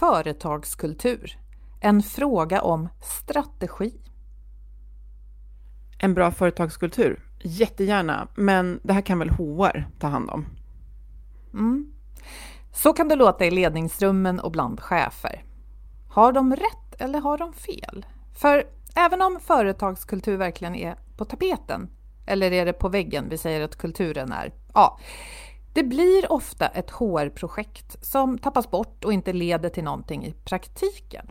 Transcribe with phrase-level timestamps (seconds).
[0.00, 1.38] Företagskultur.
[1.80, 4.00] En fråga om strategi.
[5.98, 7.24] En bra företagskultur?
[7.40, 10.46] Jättegärna, men det här kan väl HR ta hand om?
[11.52, 11.92] Mm.
[12.72, 15.44] Så kan det låta i ledningsrummen och bland chefer.
[16.08, 18.06] Har de rätt eller har de fel?
[18.34, 18.64] För
[18.96, 21.90] även om företagskultur verkligen är på tapeten,
[22.26, 24.52] eller är det på väggen vi säger att kulturen är?
[24.74, 24.98] Ja,
[25.72, 31.26] det blir ofta ett HR-projekt som tappas bort och inte leder till någonting i praktiken.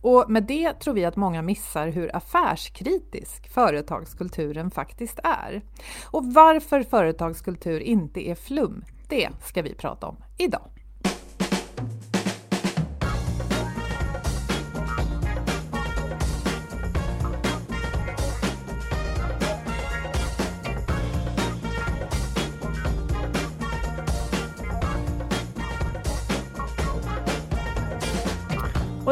[0.00, 5.62] Och med det tror vi att många missar hur affärskritisk företagskulturen faktiskt är.
[6.04, 10.70] Och varför företagskultur inte är flum, det ska vi prata om idag.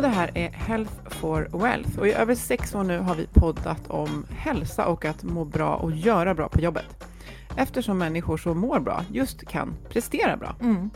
[0.04, 3.90] Det här är Health for Wealth och i över sex år nu har vi poddat
[3.90, 7.04] om hälsa och att må bra och göra bra på jobbet.
[7.56, 10.56] Eftersom människor som mår bra just kan prestera bra.
[10.60, 10.90] Mm.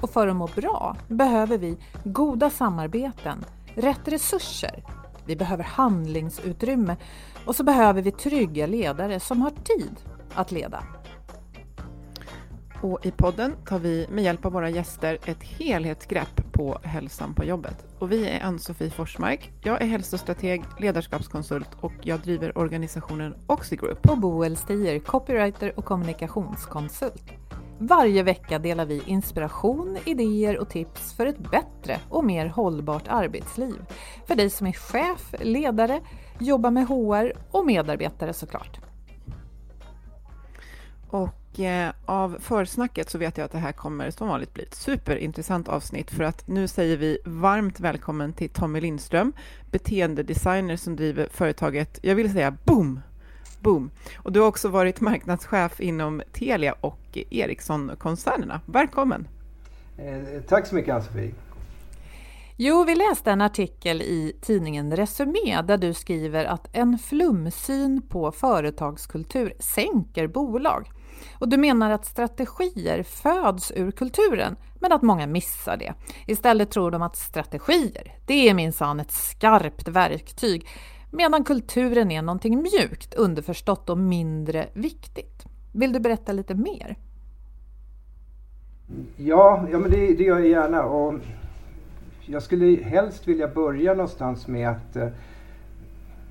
[0.00, 4.84] Och för att må bra behöver vi goda samarbeten, rätt resurser,
[5.26, 6.96] vi behöver handlingsutrymme
[7.44, 9.96] och så behöver vi trygga ledare som har tid
[10.34, 10.82] att leda.
[12.82, 17.44] Och i podden tar vi med hjälp av våra gäster ett helhetsgrepp på hälsan på
[17.44, 17.86] jobbet.
[17.98, 19.52] Och vi är Ann-Sofie Forsmark.
[19.62, 24.10] Jag är hälsostrateg, ledarskapskonsult och jag driver organisationen Oxigroup.
[24.10, 27.32] Och Boel Stier, copywriter och kommunikationskonsult.
[27.78, 33.84] Varje vecka delar vi inspiration, idéer och tips för ett bättre och mer hållbart arbetsliv.
[34.26, 36.00] För dig som är chef, ledare,
[36.38, 38.80] jobbar med HR och medarbetare såklart.
[41.10, 41.28] Och
[41.60, 45.68] eh, av försnacket så vet jag att det här kommer som vanligt bli ett superintressant
[45.68, 49.32] avsnitt för att nu säger vi varmt välkommen till Tommy Lindström,
[49.70, 53.00] beteendedesigner som driver företaget, jag vill säga boom,
[53.60, 53.90] boom.
[54.16, 58.60] Och du har också varit marknadschef inom Telia och Ericsson-koncernerna.
[58.66, 59.28] Välkommen!
[59.98, 61.34] Eh, tack så mycket Ann-Sofie!
[62.60, 68.32] Jo, vi läste en artikel i tidningen Resumé där du skriver att en flumsyn på
[68.32, 70.88] företagskultur sänker bolag.
[71.38, 75.94] Och du menar att strategier föds ur kulturen, men att många missar det.
[76.26, 80.66] Istället tror de att strategier, det är minsann ett skarpt verktyg,
[81.10, 85.44] medan kulturen är någonting mjukt, underförstått och mindre viktigt.
[85.72, 86.96] Vill du berätta lite mer?
[89.16, 90.82] Ja, ja men det, det gör jag gärna.
[90.82, 91.14] Och
[92.26, 95.08] jag skulle helst vilja börja någonstans med att eh,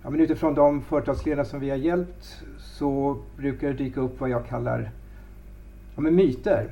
[0.04, 2.44] ja, men utifrån de företagsledare som vi har hjälpt
[2.78, 4.92] så brukar det dyka upp vad jag kallar
[5.96, 6.72] ja, men myter.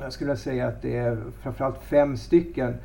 [0.00, 2.76] Jag skulle säga att det är framförallt fem stycken.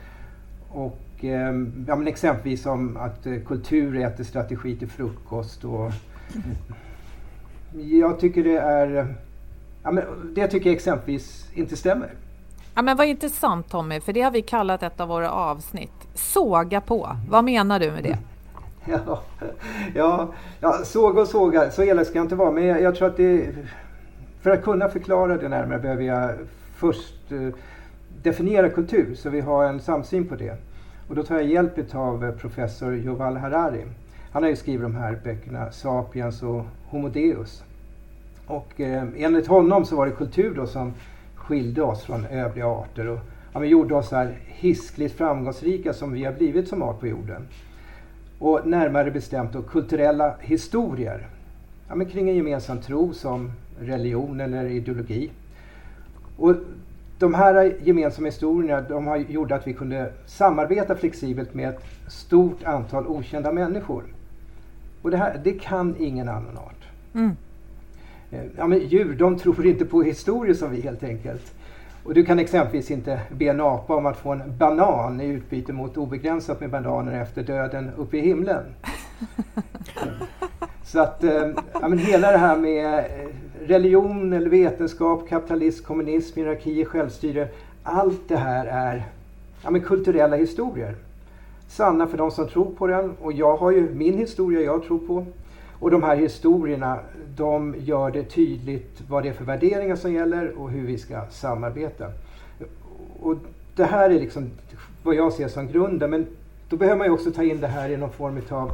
[0.69, 1.53] Och, eh,
[1.87, 5.63] ja, men exempelvis som att eh, kultur äter strategi till frukost.
[5.63, 5.91] Och,
[7.81, 9.15] jag tycker det är...
[9.83, 10.03] Ja, men
[10.35, 12.09] det tycker jag exempelvis inte stämmer.
[12.75, 16.07] Ja, men vad intressant Tommy, för det har vi kallat ett av våra avsnitt.
[16.13, 17.17] Såga på.
[17.29, 18.17] Vad menar du med det?
[19.05, 19.21] Ja,
[19.95, 22.51] ja, ja såga och såga, så elak ska jag inte vara.
[22.51, 23.55] Men jag, jag tror att det...
[24.41, 26.31] För att kunna förklara det närmare behöver jag
[26.75, 27.47] först eh,
[28.23, 30.57] definiera kultur så vi har en samsyn på det.
[31.07, 33.83] Och då tar jag hjälp av eh, professor Yuval Harari.
[34.31, 37.63] Han har ju skrivit de här böckerna Sapiens och Homo Deus.
[38.47, 40.93] Och eh, enligt honom så var det kultur då som
[41.35, 43.19] skilde oss från övriga arter och
[43.53, 47.47] ja, gjorde oss så här hiskligt framgångsrika som vi har blivit som art på jorden.
[48.39, 51.27] Och närmare bestämt då kulturella historier
[51.87, 55.31] ja, men kring en gemensam tro som religion eller ideologi.
[56.37, 56.55] Och
[57.19, 62.63] de här gemensamma historierna de har gjort att vi kunde samarbeta flexibelt med ett stort
[62.63, 64.03] antal okända människor.
[65.01, 66.85] Och det här det kan ingen annan art.
[67.13, 67.31] Mm.
[68.31, 71.53] Eh, ja, men djur de tror inte på historier som vi helt enkelt.
[72.05, 75.73] Och du kan exempelvis inte be en apa om att få en banan i utbyte
[75.73, 78.63] mot obegränsat med bananer efter döden uppe i himlen.
[80.83, 83.27] Så att eh, ja, men hela det här med eh,
[83.67, 87.47] religion eller vetenskap, kapitalism, kommunism, hierarki, självstyre.
[87.83, 89.05] Allt det här är
[89.63, 90.95] ja, men kulturella historier.
[91.67, 94.99] Sanna för de som tror på den och jag har ju min historia jag tror
[94.99, 95.25] på.
[95.79, 96.99] Och de här historierna
[97.35, 101.21] de gör det tydligt vad det är för värderingar som gäller och hur vi ska
[101.29, 102.11] samarbeta.
[103.21, 103.35] Och
[103.75, 104.49] det här är liksom
[105.03, 106.27] vad jag ser som grunden men
[106.69, 108.71] då behöver man ju också ta in det här i någon form av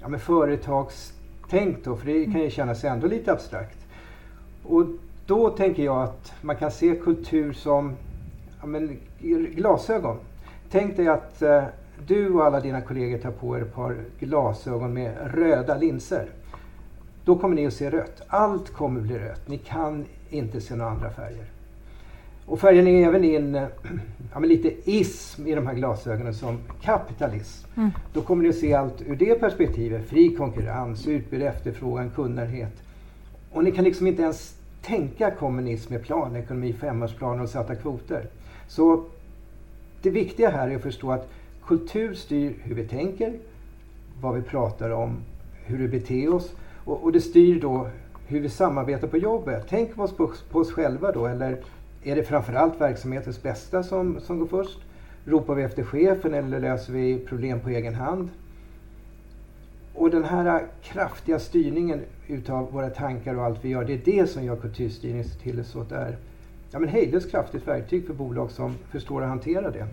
[0.00, 3.78] ja, men företagstänk då, för det kan ju kännas ändå lite abstrakt.
[4.62, 4.84] Och
[5.26, 7.96] då tänker jag att man kan se kultur som
[8.60, 8.98] ja, men,
[9.54, 10.16] glasögon.
[10.70, 11.64] Tänk dig att eh,
[12.06, 16.28] du och alla dina kollegor tar på er ett par glasögon med röda linser.
[17.24, 18.22] Då kommer ni att se rött.
[18.28, 19.48] Allt kommer bli rött.
[19.48, 21.44] Ni kan inte se några andra färger.
[22.46, 23.54] Och färgar ni även in
[24.34, 27.68] ja, lite ism i de här glasögonen som kapitalism.
[27.76, 27.90] Mm.
[28.12, 30.08] Då kommer ni att se allt ur det perspektivet.
[30.08, 32.82] Fri konkurrens, utbud, efterfrågan, kundnöjdhet.
[33.52, 38.26] Och ni kan liksom inte ens tänka kommunism med planekonomi, femårsplaner och satta kvoter.
[38.68, 39.04] Så
[40.02, 41.28] det viktiga här är att förstå att
[41.68, 43.38] kultur styr hur vi tänker,
[44.20, 45.16] vad vi pratar om,
[45.64, 46.52] hur vi beter oss
[46.84, 47.88] och, och det styr då
[48.26, 49.68] hur vi samarbetar på jobbet.
[49.68, 51.60] Tänker vi oss på, på oss själva då eller
[52.02, 54.78] är det framförallt verksamhetens bästa som, som går först?
[55.24, 58.28] Ropar vi efter chefen eller löser vi problem på egen hand?
[59.94, 64.26] Och den här kraftiga styrningen utav våra tankar och allt vi gör, det är det
[64.26, 66.16] som gör kulturstyrning till så att det är
[66.70, 69.86] ja, men hejdlöst kraftigt verktyg för bolag som förstår att hantera det.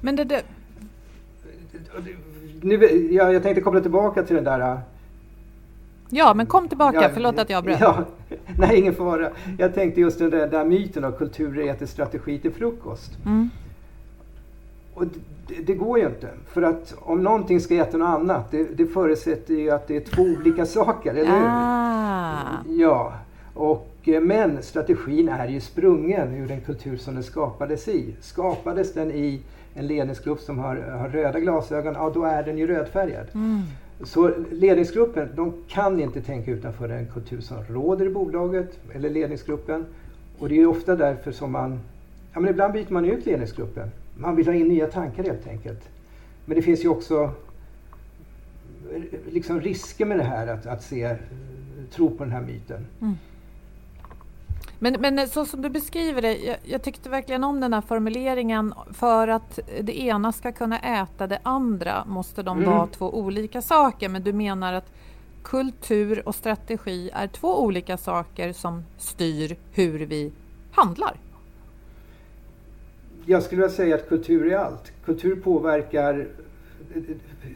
[0.00, 0.42] Men det, det...
[2.62, 4.80] Nu, jag, jag tänkte koppla tillbaka till den där
[6.10, 7.02] Ja, men kom tillbaka.
[7.02, 7.80] Ja, Förlåt att jag bröt.
[7.80, 8.04] Ja,
[8.58, 9.30] nej, ingen fara.
[9.58, 13.10] Jag tänkte just den där, där myten av kultur äter strategi till frukost.
[13.26, 13.50] Mm.
[14.94, 15.04] Och
[15.48, 16.28] det, det, går ju inte.
[16.46, 20.00] För att om någonting ska äta något annat, det, det förutsätter ju att det är
[20.00, 21.46] två olika saker, eller hur?
[21.46, 22.80] Ah.
[22.80, 23.12] Ja.
[23.54, 28.14] Och, eh, men strategin är ju sprungen ur den kultur som den skapades i.
[28.20, 29.40] Skapades den i
[29.74, 33.26] en ledningsgrupp som har, har röda glasögon, ja då är den ju rödfärgad.
[33.34, 33.62] Mm.
[34.04, 39.86] Så ledningsgruppen de kan inte tänka utanför den kultur som råder i bolaget eller ledningsgruppen.
[40.38, 41.80] Och det är ofta därför som man,
[42.32, 43.90] ja men ibland byter man ut ledningsgruppen.
[44.16, 45.88] Man vill ha in nya tankar helt enkelt.
[46.44, 47.30] Men det finns ju också
[49.30, 51.16] liksom risker med det här att, att se,
[51.90, 52.86] tro på den här myten.
[53.00, 53.14] Mm.
[54.82, 58.74] Men, men så som du beskriver det, jag, jag, tyckte verkligen om den här formuleringen.
[58.92, 62.70] För att det ena ska kunna äta det andra måste de mm.
[62.70, 64.08] vara två olika saker.
[64.08, 64.92] Men du menar att
[65.42, 70.32] kultur och strategi är två olika saker som styr hur vi
[70.72, 71.16] handlar?
[73.26, 74.92] Jag skulle vilja säga att kultur är allt.
[75.04, 76.28] Kultur påverkar...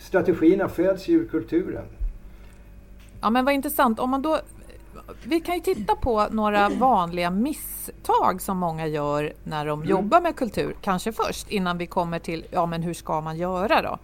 [0.00, 1.84] Strategierna föds ju ur kulturen.
[3.20, 3.99] Ja men vad intressant.
[3.99, 4.40] Om man då
[5.25, 9.90] vi kan ju titta på några vanliga misstag som många gör när de mm.
[9.90, 13.82] jobbar med kultur, kanske först innan vi kommer till ja, men hur ska man göra
[13.82, 13.99] då?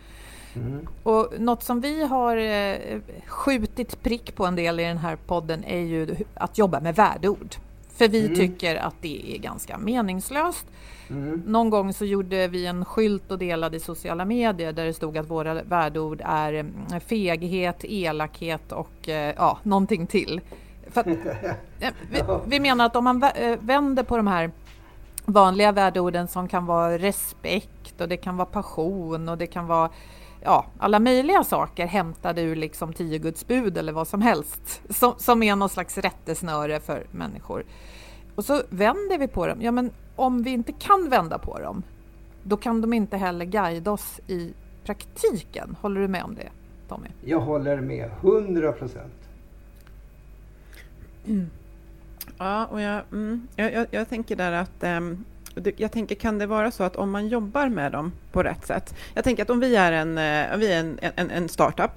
[0.55, 0.87] Mm.
[1.03, 5.65] Och något som vi har eh, skjutit prick på en del i den här podden
[5.65, 7.55] är ju att jobba med värdeord.
[7.97, 8.37] För vi mm.
[8.37, 10.67] tycker att det är ganska meningslöst.
[11.11, 11.43] Mm.
[11.47, 15.19] Någon gång så gjorde vi en skylt och delade i sociala medier där det stod
[15.19, 20.41] att våra värdeord är eh, feghet, elakhet och eh, ja, någonting till.
[20.95, 21.07] Att,
[22.11, 24.51] vi, vi, menar att om man eh, vänder på de här
[25.25, 29.91] vanliga värdeorden som kan vara respekt och det kan vara passion och det kan vara
[30.43, 35.15] ja, alla möjliga saker hämtade ur liksom tio Guds bud eller vad som helst som,
[35.19, 37.65] som är någon slags rättesnöre för människor.
[38.35, 39.63] Och så vänder vi på dem.
[39.63, 41.83] Ja, men om vi inte kan vända på dem,
[42.43, 44.53] då kan de inte heller guida oss i
[44.85, 45.77] praktiken.
[45.81, 46.49] Håller du med om det,
[46.89, 47.09] Tommy?
[47.25, 49.20] Jag håller med, hundra procent.
[51.27, 51.51] Mm.
[52.39, 55.25] Ja, och jag, mm, jag, jag, jag, tänker där att ehm,
[55.57, 58.67] äm, jag tänker, kan det vara så att om man jobbar med dem på rätt
[58.67, 58.95] sätt?
[59.15, 61.93] Jag tänker att om vi är en, eh, vi är en, en, en startup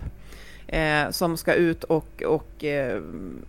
[0.67, 3.01] eh, som ska ut och, och eh,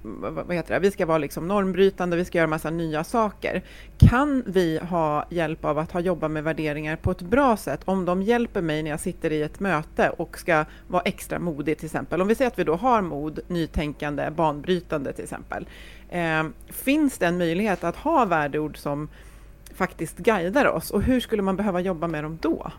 [0.02, 0.80] vad heter det?
[0.80, 3.62] vi ska vara liksom normbrytande, vi ska göra massa nya saker.
[3.98, 8.04] Kan vi ha hjälp av att ha jobbat med värderingar på ett bra sätt om
[8.04, 11.86] de hjälper mig när jag sitter i ett möte och ska vara extra modig till
[11.86, 12.20] exempel?
[12.20, 15.66] Om vi säger att vi då har mod, nytänkande, banbrytande till exempel.
[16.10, 19.08] Eh, finns det en möjlighet att ha värdeord som
[19.74, 22.72] faktiskt guidar oss och hur skulle man behöva jobba med dem då?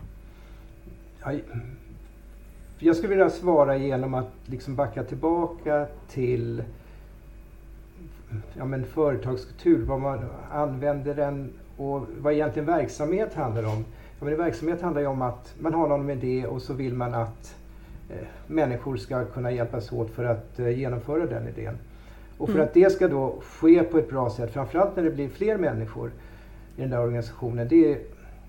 [2.78, 6.62] Jag skulle vilja svara genom att liksom backa tillbaka till
[8.54, 13.84] ja, men företagskultur, vad man använder den och vad egentligen verksamhet handlar om.
[14.18, 17.14] Ja, men verksamhet handlar ju om att man har någon idé och så vill man
[17.14, 17.56] att
[18.10, 21.78] eh, människor ska kunna hjälpas åt för att eh, genomföra den idén.
[22.38, 22.66] Och för mm.
[22.66, 26.10] att det ska då ske på ett bra sätt, framförallt när det blir fler människor
[26.76, 27.92] i den där organisationen, det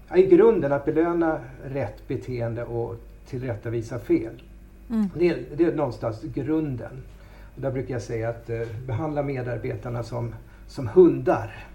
[0.09, 2.95] är i grunden att belöna rätt beteende och
[3.29, 4.41] tillrättavisa fel.
[4.89, 5.09] Mm.
[5.15, 7.03] Det, är, det är någonstans grunden.
[7.55, 10.35] Och där brukar jag säga att eh, behandla medarbetarna som,
[10.67, 11.65] som hundar.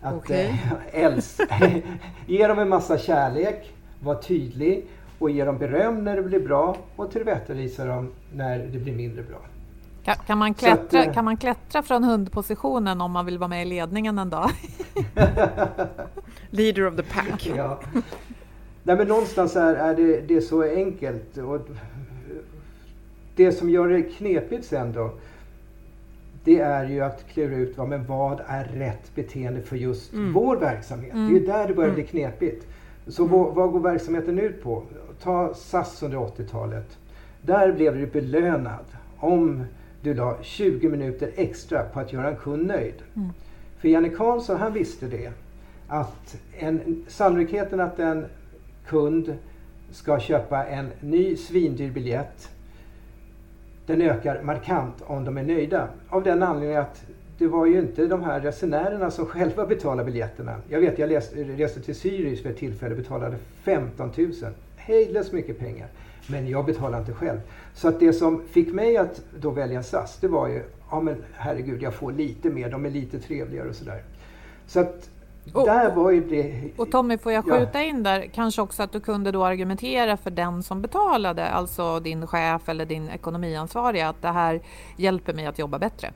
[0.00, 0.44] Att okay.
[0.44, 1.40] eh, äls
[2.26, 4.86] ge dem en massa kärlek, var tydlig
[5.18, 9.22] och ge dem beröm när det blir bra och tillrättavisa dem när det blir mindre
[9.22, 9.38] bra.
[10.04, 13.48] Kan, kan, man klättra, att, eh, kan man klättra från hundpositionen om man vill vara
[13.48, 14.50] med i ledningen en dag?
[16.50, 17.46] Leader of the pack.
[17.56, 17.80] ja.
[18.88, 21.38] Nej, men någonstans är, är det, det är så enkelt.
[21.38, 21.60] Och
[23.36, 25.10] det som gör det knepigt sen då,
[26.44, 30.32] det är ju att klura ut vad, men vad är rätt beteende för just mm.
[30.32, 31.14] vår verksamhet.
[31.14, 31.28] Mm.
[31.28, 32.10] Det är ju där det börjar bli mm.
[32.10, 32.66] knepigt.
[33.06, 33.38] Så mm.
[33.38, 34.82] vad, vad går verksamheten ut på?
[35.22, 36.98] Ta SAS under 80-talet.
[37.42, 38.84] Där blev du belönad
[39.16, 39.64] om
[40.02, 43.02] du la 20 minuter extra på att göra en kund nöjd.
[43.16, 43.28] Mm.
[43.78, 45.32] För Janne Karlsson, han visste det.
[45.88, 48.26] Att en, sannolikheten att en
[48.88, 49.36] kund
[49.90, 52.50] ska köpa en ny svindyr biljett,
[53.86, 55.88] den ökar markant om de är nöjda.
[56.08, 57.04] Av den anledningen att
[57.38, 60.56] det var ju inte de här resenärerna som själva betalade biljetterna.
[60.68, 64.32] Jag vet, jag läste, reste till Sirius för ett tillfälle och betalade 15 000.
[64.76, 65.88] Hejdlöst mycket pengar.
[66.30, 67.38] Men jag betalade inte själv.
[67.74, 71.16] Så att det som fick mig att då välja SAS, det var ju, ja men
[71.32, 74.02] herregud, jag får lite mer, de är lite trevligare och sådär.
[74.66, 75.10] Så att
[75.52, 76.70] och, där var ju det...
[76.76, 77.82] Och Tommy, får jag skjuta ja.
[77.82, 82.26] in där, kanske också att du kunde då argumentera för den som betalade, alltså din
[82.26, 84.60] chef eller din ekonomiansvariga, att det här
[84.96, 86.10] hjälper mig att jobba bättre?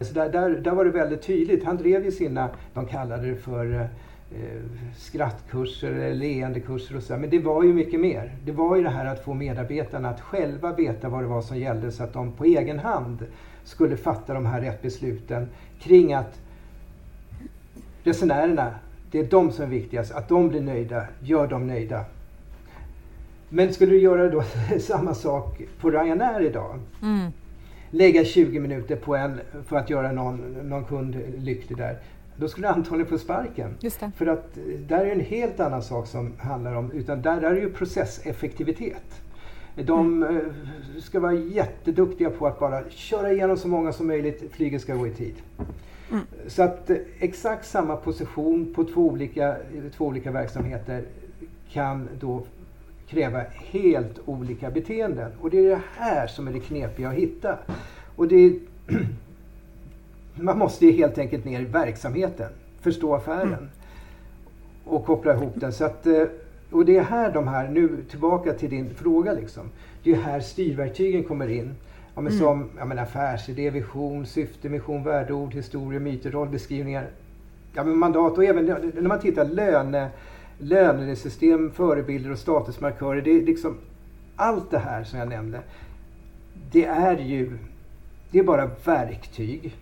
[0.00, 1.64] Så där, där, där var det väldigt tydligt.
[1.64, 3.86] Han drev ju sina, de kallade det för eh,
[4.96, 7.16] skrattkurser eller leendekurser och så.
[7.16, 8.34] Men det var ju mycket mer.
[8.44, 11.58] Det var ju det här att få medarbetarna att själva veta vad det var som
[11.58, 13.26] gällde så att de på egen hand
[13.64, 15.48] skulle fatta de här rätt besluten
[15.80, 16.40] kring att
[18.10, 18.74] resenärerna,
[19.10, 20.12] det är de som är viktigast.
[20.12, 22.04] Att de blir nöjda, gör dem nöjda.
[23.48, 24.44] Men skulle du göra då
[24.80, 26.78] samma sak på Ryanair idag?
[27.02, 27.32] Mm.
[27.90, 31.98] Lägga 20 minuter på en för att göra någon, någon kund lycklig där.
[32.36, 33.74] Då skulle du antagligen få sparken.
[34.16, 37.54] För att eh, där är en helt annan sak som handlar om, utan där, är
[37.54, 39.22] ju processeffektivitet.
[39.74, 40.36] De mm.
[40.36, 40.42] Eh,
[41.00, 45.06] ska vara jätteduktiga på att bara köra igenom så många som möjligt, flyget ska gå
[45.06, 45.34] i tid.
[46.10, 46.24] Mm.
[46.46, 49.56] Så att eh, exakt samma position på två olika,
[49.96, 51.04] två olika verksamheter
[51.72, 52.42] kan då
[53.08, 55.32] kräva helt olika beteenden.
[55.40, 57.58] Och det är det här som är det knepiga att hitta.
[58.16, 58.52] Och det är,
[60.34, 63.68] man måste ju helt enkelt ner i verksamheten, förstå affären mm.
[64.84, 65.72] och koppla ihop den.
[65.72, 66.24] Så att, eh,
[66.70, 69.70] och det är här de här, nu tillbaka till din fråga liksom.
[70.02, 71.74] Det är här styrverktygen kommer in.
[72.20, 72.44] Ja, men mm.
[72.44, 77.06] Som ja, men affärsidé, vision, syfte, mission, värdeord, historia, myter, rollbeskrivningar.
[77.74, 80.10] Ja, men mandat och även när man tittar löne,
[80.58, 83.22] lönesystem, förebilder och statusmarkörer.
[83.22, 83.76] Det är liksom
[84.36, 85.60] allt det här som jag nämnde.
[86.72, 87.58] Det är ju
[88.30, 89.76] det är bara verktyg.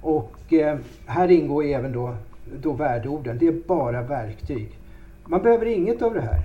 [0.00, 2.14] Och eh, här ingår även då,
[2.62, 3.38] då värdeorden.
[3.38, 4.78] Det är bara verktyg.
[5.24, 6.42] Man behöver inget av det här.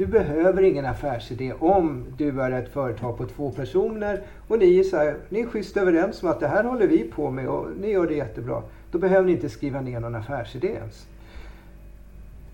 [0.00, 4.82] Du behöver ingen affärsidé om du är ett företag på två personer och ni är,
[4.84, 7.68] så här, ni är schysst överens om att det här håller vi på med och
[7.80, 8.62] ni gör det jättebra.
[8.90, 11.06] Då behöver ni inte skriva ner någon affärsidé ens.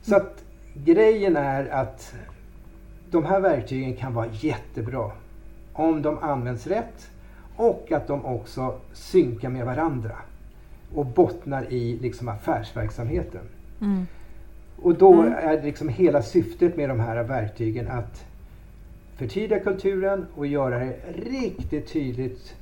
[0.02, 2.14] Så att grejen är att
[3.10, 5.10] de här verktygen kan vara jättebra
[5.72, 7.10] om de används rätt
[7.56, 10.16] och att de också synkar med varandra
[10.94, 13.42] och bottnar i liksom affärsverksamheten.
[13.80, 14.06] Mm.
[14.82, 15.32] Och då mm.
[15.32, 18.26] är liksom hela syftet med de här verktygen att
[19.16, 22.54] förtydliga kulturen och göra det riktigt tydligt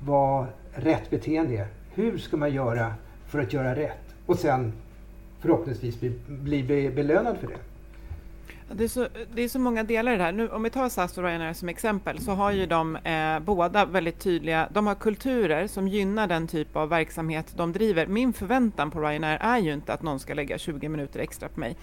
[0.00, 1.66] vad rätt beteende är.
[1.94, 2.94] Hur ska man göra
[3.26, 4.14] för att göra rätt?
[4.26, 4.72] Och sen
[5.40, 7.73] förhoppningsvis bli, bli belönad för det.
[8.72, 10.32] Det är, så, det är så många delar i det här.
[10.32, 13.84] Nu, om vi tar SAS och Ryanair som exempel så har ju de eh, båda
[13.84, 18.06] väldigt tydliga, de har kulturer som gynnar den typ av verksamhet de driver.
[18.06, 21.60] Min förväntan på Ryanair är ju inte att någon ska lägga 20 minuter extra på
[21.60, 21.76] mig.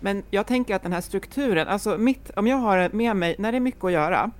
[0.00, 3.52] Men jag tänker att den här strukturen, alltså mitt, om jag har med mig, när
[3.52, 4.30] det är mycket att göra,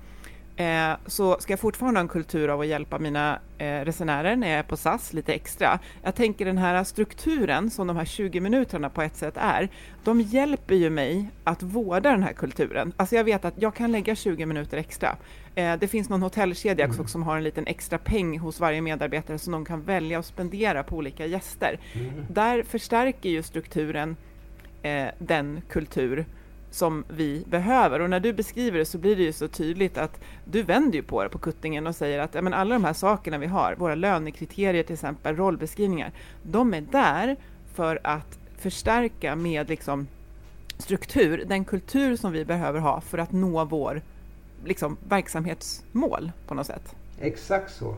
[0.61, 4.49] eh, så ska jag fortfarande ha en kultur av att hjälpa mina eh, resenärer när
[4.49, 5.79] jag är på SAS lite extra.
[6.03, 9.69] Jag tänker den här strukturen som de här 20 minuterna på ett sätt är,
[10.03, 12.93] de hjälper ju mig att vårda den här kulturen.
[12.97, 15.15] Alltså jag vet att jag kan lägga 20 minuter extra.
[15.55, 17.07] Eh, det finns någon hotellkedja också mm.
[17.07, 20.83] som har en liten extra peng hos varje medarbetare som de kan välja att spendera
[20.83, 21.79] på olika gäster.
[21.93, 22.25] Mm.
[22.29, 24.15] Där förstärker ju strukturen
[25.19, 26.25] den kultur
[26.71, 27.99] som vi behöver.
[27.99, 31.03] Och när du beskriver det så blir det ju så tydligt att du vänder ju
[31.03, 33.75] på det på kuttingen och säger att ja, men alla de här sakerna vi har,
[33.75, 36.11] våra lönekriterier till exempel, rollbeskrivningar,
[36.43, 37.37] de är där
[37.73, 40.07] för att förstärka med liksom
[40.77, 44.01] struktur, den kultur som vi behöver ha för att nå vår
[44.65, 46.95] liksom, verksamhetsmål på något sätt.
[47.19, 47.95] Exakt så.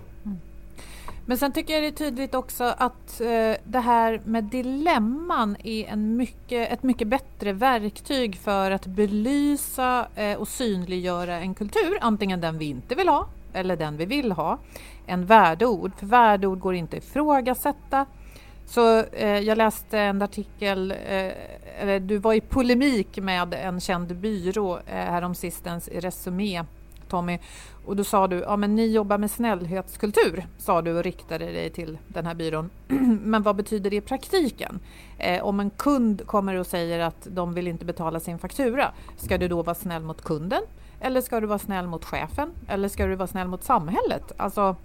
[1.25, 5.85] Men sen tycker jag det är tydligt också att eh, det här med dilemman är
[5.85, 12.41] en mycket, ett mycket bättre verktyg för att belysa eh, och synliggöra en kultur, antingen
[12.41, 14.59] den vi inte vill ha eller den vi vill ha,
[15.07, 15.91] än värdeord.
[15.99, 18.05] För värdeord går inte att ifrågasätta.
[18.65, 24.77] Så eh, jag läste en artikel, eh, du var i polemik med en känd byrå
[24.77, 26.63] eh, häromsistens i Resumé,
[27.09, 27.39] Tommy,
[27.85, 31.69] och då sa du, ja men ni jobbar med snällhetskultur, sa du och riktade dig
[31.69, 32.69] till den här byrån.
[33.23, 34.79] men vad betyder det i praktiken?
[35.17, 39.37] Eh, om en kund kommer och säger att de vill inte betala sin faktura, ska
[39.37, 40.61] du då vara snäll mot kunden?
[40.99, 42.51] Eller ska du vara snäll mot chefen?
[42.67, 44.31] Eller ska du vara snäll mot samhället?
[44.37, 44.75] Alltså,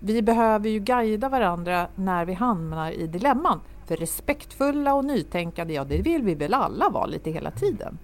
[0.00, 3.60] vi behöver ju guida varandra när vi hamnar i dilemman.
[3.86, 7.98] För respektfulla och nytänkande, ja det vill vi väl alla vara lite hela tiden.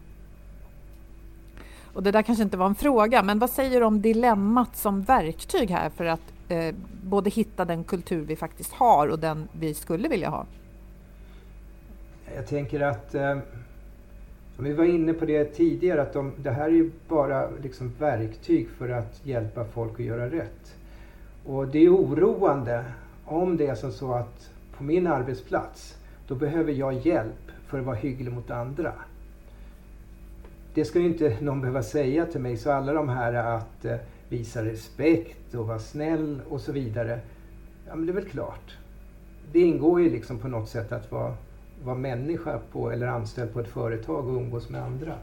[1.93, 5.03] Och det där kanske inte var en fråga, men vad säger du om dilemmat som
[5.03, 9.75] verktyg här för att eh, både hitta den kultur vi faktiskt har och den vi
[9.75, 10.47] skulle vilja ha?
[12.35, 13.39] Jag tänker att eh,
[14.59, 18.69] vi var inne på det tidigare, att de, det här är ju bara liksom verktyg
[18.71, 20.77] för att hjälpa folk att göra rätt.
[21.45, 22.85] Och det är oroande
[23.25, 25.97] om det är som så att på min arbetsplats,
[26.27, 28.93] då behöver jag hjälp för att vara hygglig mot andra
[30.75, 32.57] det ska ju inte någon behöva säga till mig.
[32.57, 33.97] Så alla de här att eh,
[34.29, 37.21] visa respekt och vara snäll och så vidare.
[37.89, 38.77] Ja, men det är väl klart.
[39.53, 41.35] Det ingår ju liksom på något sätt att vara,
[41.85, 45.15] vara människa på, eller anställd på ett företag och umgås med andra.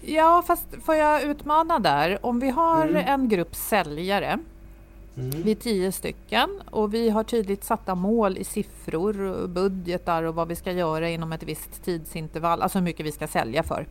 [0.00, 2.18] Ja, fast får jag utmana där?
[2.26, 3.04] Om vi har mm.
[3.06, 4.38] en grupp säljare
[5.18, 5.42] Mm.
[5.42, 10.48] Vi är tio stycken och vi har tydligt satta mål i siffror, budgetar och vad
[10.48, 13.86] vi ska göra inom ett visst tidsintervall, alltså hur mycket vi ska sälja för.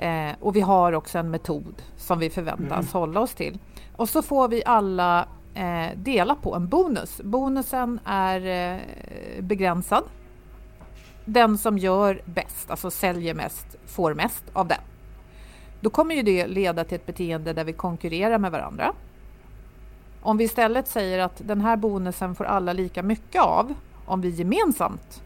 [0.00, 2.92] Eh, och vi har också en metod som vi förväntas mm.
[2.92, 3.58] hålla oss till.
[3.96, 7.20] Och så får vi alla eh, dela på en bonus.
[7.24, 8.80] Bonusen är eh,
[9.42, 10.04] begränsad.
[11.24, 14.80] Den som gör bäst, alltså säljer mest, får mest av den.
[15.80, 18.92] Då kommer ju det leda till ett beteende där vi konkurrerar med varandra.
[20.22, 23.74] Om vi istället säger att den här bonusen får alla lika mycket av
[24.06, 25.22] om vi gemensamt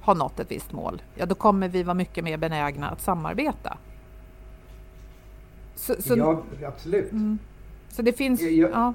[0.00, 3.78] har nått ett visst mål, ja då kommer vi vara mycket mer benägna att samarbeta.
[5.76, 7.12] Så, så, ja, absolut.
[7.12, 7.38] Mm.
[7.88, 8.42] Så det finns...
[8.42, 8.94] Jag, jag, ja.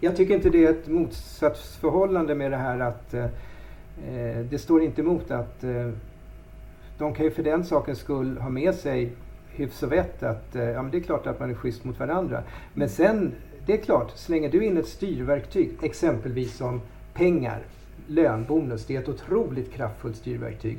[0.00, 4.82] jag, tycker inte det är ett motsatsförhållande med det här att eh, eh, det står
[4.82, 5.90] inte emot att eh,
[6.98, 9.12] de kan ju för den sakens skull ha med sig
[9.48, 11.98] hyfs och vett att eh, ja, men det är klart att man är schysst mot
[11.98, 12.42] varandra.
[12.74, 13.32] Men sen,
[13.66, 16.80] det är klart, slänger du in ett styrverktyg, exempelvis som
[17.14, 17.62] pengar,
[18.06, 20.78] lön, bonus, det är ett otroligt kraftfullt styrverktyg.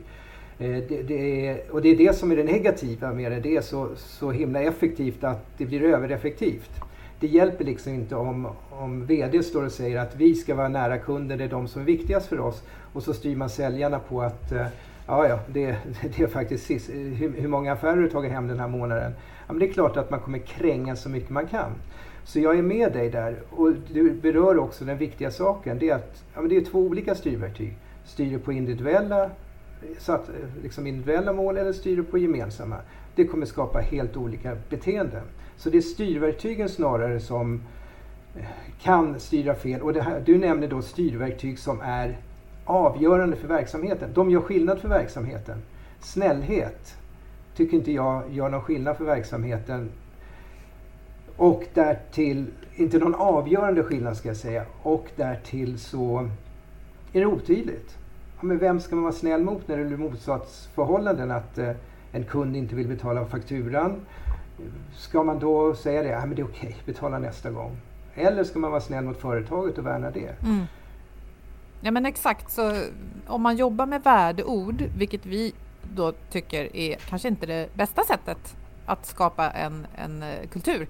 [0.60, 3.40] Eh, det, det är, och det är det som är det negativa med det.
[3.40, 6.72] Det är så, så himla effektivt att det blir övereffektivt.
[7.20, 10.98] Det hjälper liksom inte om, om VD står och säger att vi ska vara nära
[10.98, 12.64] kunden, det är de som är viktigast för oss.
[12.94, 14.66] Och så styr man säljarna på att eh,
[15.08, 15.66] ja, ja, det,
[16.18, 19.12] det är faktiskt sist, hur, hur många affärer du tagit hem den här månaden.
[19.48, 21.72] Ja, men det är klart att man kommer kränga så mycket man kan.
[22.24, 23.36] Så jag är med dig där.
[23.50, 25.80] Och du berör också den viktiga saken.
[25.80, 27.78] Det är att ja, men det är två olika styrverktyg.
[28.06, 29.30] Styr på individuella
[30.00, 32.78] så att, eh, liksom individuella mål eller styr på gemensamma.
[33.16, 35.24] Det kommer skapa helt olika beteenden.
[35.58, 37.62] Så det är styrverktygen snarare som
[38.36, 38.46] eh,
[38.82, 39.82] kan styra fel.
[39.82, 42.18] Och här, du nämner då styrverktyg som är
[42.66, 44.10] avgörande för verksamheten.
[44.14, 45.62] De gör skillnad för verksamheten.
[46.00, 46.98] Snällhet
[47.56, 49.90] tycker inte jag gör någon skillnad för verksamheten.
[51.38, 56.30] Och därtill, inte någon avgörande skillnad ska jag säga, och därtill så
[57.14, 57.98] är det otydligt.
[58.42, 61.32] Ja, men vem ska man vara snäll mot när det blir motsatsförhållanden?
[61.32, 61.72] Att eh,
[62.12, 64.06] en kund inte vill betala fakturan.
[64.96, 66.10] Ska man då säga det?
[66.10, 67.78] Ja, men det är okej, betala nästa gång.
[68.16, 70.36] Eller ska man vara snäll mot företaget och värna det?
[70.44, 70.66] Mm.
[71.82, 72.84] Ja men exakt, så
[73.28, 75.54] om man jobbar med värdeord, vilket vi
[75.96, 80.88] då tycker är kanske inte det bästa sättet att skapa en, en eh, kultur.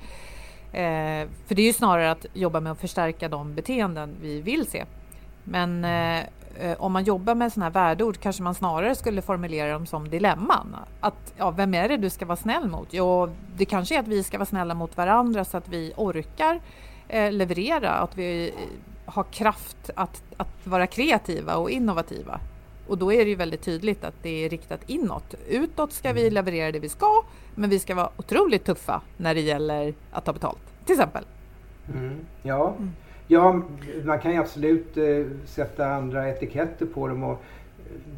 [0.72, 4.68] Eh, för det är ju snarare att jobba med att förstärka de beteenden vi vill
[4.68, 4.86] se.
[5.44, 6.24] Men eh
[6.78, 10.76] om man jobbar med sådana här värdeord kanske man snarare skulle formulera dem som dilemman.
[11.00, 12.88] Att, ja, vem är det du ska vara snäll mot?
[12.92, 16.60] Jo, det kanske är att vi ska vara snälla mot varandra så att vi orkar
[17.08, 18.54] eh, leverera, att vi
[19.06, 22.40] har kraft att, att vara kreativa och innovativa.
[22.88, 25.36] Och då är det ju väldigt tydligt att det är riktat inåt.
[25.48, 26.34] Utåt ska vi mm.
[26.34, 27.24] leverera det vi ska,
[27.56, 31.24] men vi ska vara otroligt tuffa när det gäller att ta betalt, till exempel.
[31.94, 32.20] Mm.
[32.44, 32.76] Ja.
[32.78, 32.94] Mm
[33.30, 33.62] ja,
[34.04, 37.38] man kan ju absolut eh, sätta andra etiketter på dem och eh,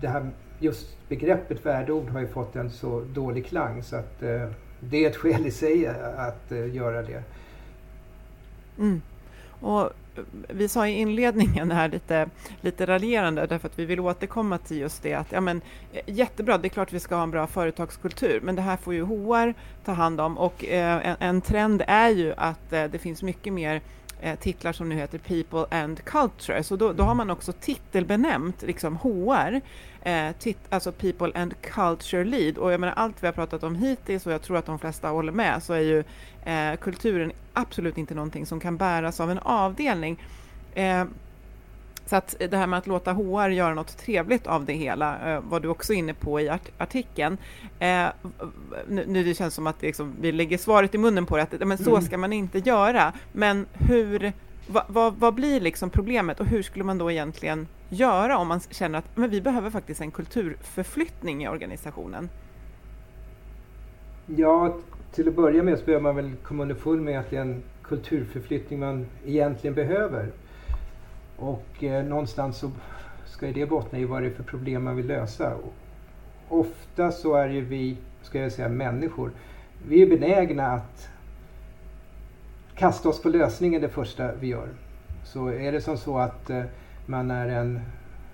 [0.01, 4.49] det här, just begreppet värdeord har ju fått en så dålig klang så att eh,
[4.79, 7.23] det är ett skäl i sig eh, att eh, göra det.
[8.79, 9.01] Mm.
[9.61, 12.29] Och eh, vi sa i inledningen här lite,
[12.61, 15.61] lite raljerande därför att vi vill återkomma till just det att ja, men,
[16.05, 19.03] jättebra, det är klart vi ska ha en bra företagskultur men det här får ju
[19.03, 19.53] HR
[19.85, 23.53] ta hand om och eh, en, en, trend är ju att eh, det finns mycket
[23.53, 23.81] mer
[24.21, 26.63] eh, titlar som nu heter People and Culture.
[26.63, 29.61] Så då, då har man också titelbenämnt liksom HR,
[30.01, 32.57] eh, tit, alltså People and Culture Lead.
[32.57, 35.09] Och jag menar allt vi har pratat om hittills och jag tror att de flesta
[35.09, 36.03] håller med så är ju
[36.45, 40.23] eh, kulturen absolut inte någonting som kan bäras av en avdelning.
[40.73, 41.05] Eh,
[42.11, 45.41] så att det här med att låta HR göra något trevligt av det hela eh,
[45.41, 47.37] var du också inne på i art artikeln.
[47.79, 48.07] Eh,
[48.87, 51.67] nu, nu det känns som att liksom, vi lägger svaret i munnen på det, att
[51.67, 52.01] men så mm.
[52.01, 53.13] ska man inte göra.
[53.31, 54.33] Men hur,
[54.67, 58.59] va, va, vad blir liksom problemet och hur skulle man då egentligen göra om man
[58.59, 62.29] känner att men vi behöver faktiskt en kulturförflyttning i organisationen?
[64.25, 64.77] Ja,
[65.11, 67.63] till att börja med så behöver man väl komma underfund med att det är en
[67.83, 70.31] kulturförflyttning man egentligen behöver.
[71.41, 72.71] Och eh, någonstans så
[73.25, 75.53] ska ju det bottna i vad det är för problem man vill lösa.
[76.49, 79.31] ofta så är ju vi, ska jag säga, människor.
[79.87, 81.09] Vi är benägna att
[82.75, 84.67] kasta oss på lösningen det första vi gör.
[85.23, 86.63] Så är det som så att eh,
[87.05, 87.79] man är en,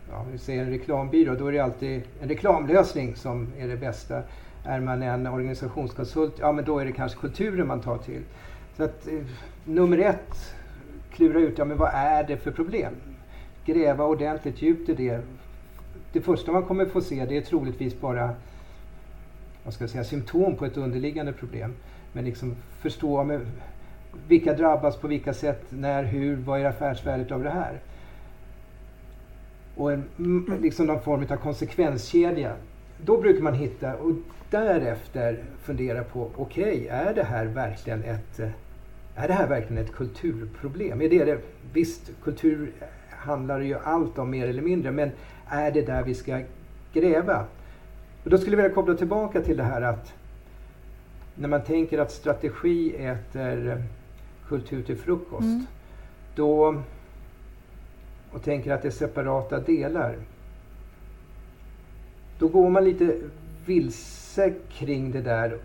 [0.10, 4.24] ja, vi säger en reklambyrå, då är det alltid en reklamlösning som är det bästa.
[4.64, 8.22] Är man en organisationskonsult, ja men då är det kanske kulturen man tar till.
[8.78, 9.26] Så att eh,
[9.66, 10.57] nummer ett
[11.18, 12.94] klura ut, ja men vad är det för problem?
[13.66, 15.22] Gräva ordentligt djupt i det.
[16.14, 18.36] Det första man kommer få se det är troligtvis bara
[19.64, 21.74] vad ska jag säga, symptom på ett underliggande problem.
[22.14, 23.42] Men liksom förstå med,
[24.28, 27.80] vilka drabbas på vilka sätt, när, hur, vad är affärsvärdet av det här?
[29.76, 32.54] Och en, mm, liksom någon form av konsekvenskedja.
[33.06, 34.12] Då brukar man hitta och
[34.50, 38.50] därefter fundera på, okej, okay, är det här verkligen ett eh,
[39.18, 41.02] är det här verkligen ett kulturproblem?
[41.02, 41.40] Är det det?
[41.74, 42.72] Visst, kultur
[43.10, 45.12] handlar ju allt om mer eller mindre, men
[45.48, 46.42] är det där vi ska
[46.94, 47.46] gräva?
[48.24, 50.14] Och då skulle jag vilja koppla tillbaka till det här att
[51.36, 53.84] när man tänker att strategi äter
[54.48, 55.66] kultur till frukost, mm.
[56.36, 56.82] då
[58.32, 60.16] och tänker att det är separata delar,
[62.40, 63.16] då går man lite
[63.66, 65.58] vilse kring det där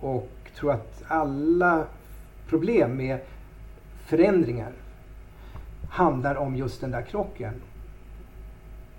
[0.00, 1.86] och tror att alla
[2.50, 3.18] problem med
[4.06, 4.72] förändringar
[5.90, 7.54] handlar om just den där krocken.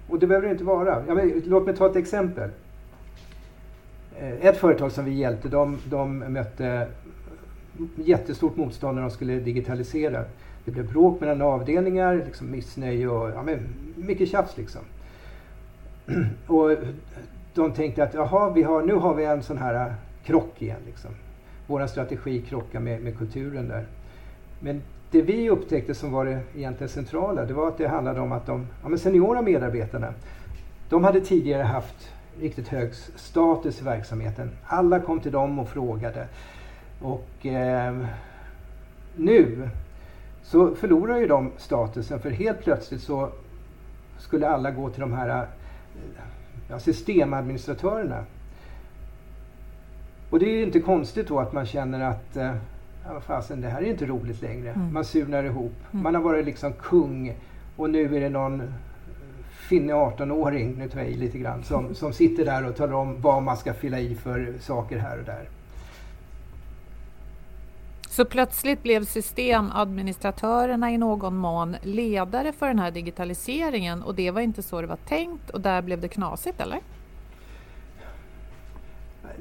[0.10, 1.04] Och det behöver det inte vara.
[1.08, 2.50] Ja, men, låt mig ta ett exempel.
[4.20, 6.88] Eh, ett företag som vi hjälpte, de, de mötte
[7.96, 10.24] jättestort motstånd när de skulle digitalisera.
[10.66, 13.60] Det blev bråk mellan avdelningar, liksom missnöje och ja, men,
[13.96, 14.82] mycket tjafs liksom.
[16.48, 16.72] Och
[17.54, 20.80] de tänkte att jaha, vi har, nu har vi en sån här krock igen.
[20.86, 21.12] Liksom
[21.71, 23.86] vår strategi krockar med, med kulturen där.
[24.60, 24.81] Men
[25.12, 28.45] det vi upptäckte som var det egentligen centrala, det var att det handlade om att
[28.45, 30.13] de ja, seniora medarbetarna,
[30.89, 34.49] de hade tidigare haft riktigt hög status i verksamheten.
[34.65, 36.27] Alla kom till dem och frågade.
[37.01, 37.97] Och eh,
[39.15, 39.69] nu
[40.43, 43.29] så förlorar ju de statusen för helt plötsligt så
[44.17, 45.47] skulle alla gå till de här
[46.69, 48.25] ja, systemadministratörerna
[50.32, 52.56] och det är inte konstigt då att man känner att eh,
[53.06, 54.70] ja, fasen, det här är inte roligt längre.
[54.70, 54.94] Mm.
[54.94, 55.74] Man surnar ihop.
[55.91, 56.04] Mm.
[56.04, 57.36] Man har varit liksom kung
[57.76, 58.74] och nu är det någon
[59.70, 63.22] finne 18-åring, nu tar jag i lite grann, som, som sitter där och talar om
[63.22, 65.50] vad man ska fylla i för saker här och där.
[68.10, 74.41] Så plötsligt blev systemadministratörerna i någon mån ledare för den här digitaliseringen och det var
[74.41, 76.80] inte så det var tänkt och där blev det knasigt, eller?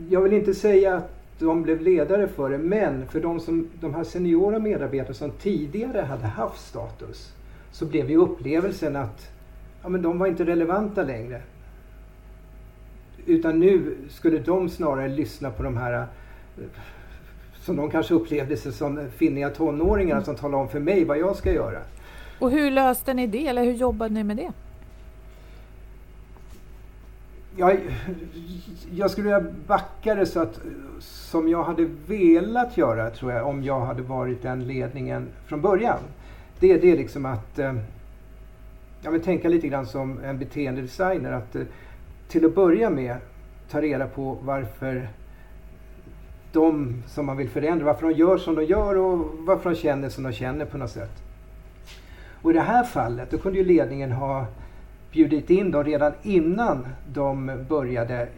[0.08, 3.94] Jag vill inte säga att de blev ledare för det, men för de, som, de
[3.94, 7.32] här seniora medarbetarna som tidigare hade haft status
[7.72, 9.30] så blev ju upplevelsen att
[9.82, 11.42] ja, men de var inte relevanta längre.
[13.26, 16.64] Utan nu skulle de snarare lyssna på de här eh,
[17.60, 20.24] som de kanske upplevde sig som finniga tonåringar mm.
[20.24, 21.78] som talade om för mig vad jag ska göra.
[22.38, 24.52] Och hur löste ni det, eller hur jobbade ni med det?
[27.56, 27.78] Jag,
[28.92, 30.60] jag skulle vilja backa det så att
[31.00, 35.98] som jag hade velat göra tror jag om jag hade varit den ledningen från början.
[36.58, 37.74] Det, det är liksom att eh,
[39.02, 41.32] jag vill tänka lite grann som en beteendedesigner.
[41.32, 41.62] Att eh,
[42.28, 43.16] till att börja med
[43.70, 45.08] ta reda på varför
[46.52, 50.08] de som man vill förändra, varför de gör som de gör och varför de känner
[50.08, 51.22] som de känner på något sätt.
[52.42, 54.46] Och i det här fallet, då kunde ju ledningen ha
[55.12, 58.28] bjudit in dem redan innan de började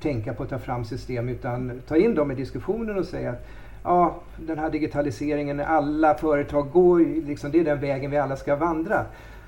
[0.00, 3.46] tänka på att ta fram system utan ta in dem i diskussionen och säga att
[3.84, 8.56] ja, den här digitaliseringen, alla företag går, liksom, det är den vägen vi alla ska
[8.56, 9.04] vandra.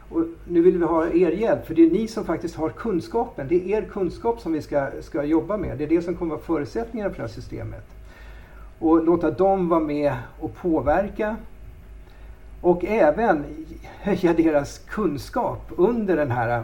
[0.08, 3.48] Och nu vill vi ha er hjälp, för det är ni som faktiskt har kunskapen.
[3.48, 5.78] Det är er kunskap som vi ska, ska jobba med.
[5.78, 7.84] Det är det som kommer vara förutsättningarna för det här systemet.
[8.78, 11.36] Och låta dem vara med och påverka
[12.62, 13.44] och även
[14.00, 16.62] höja deras kunskap under den här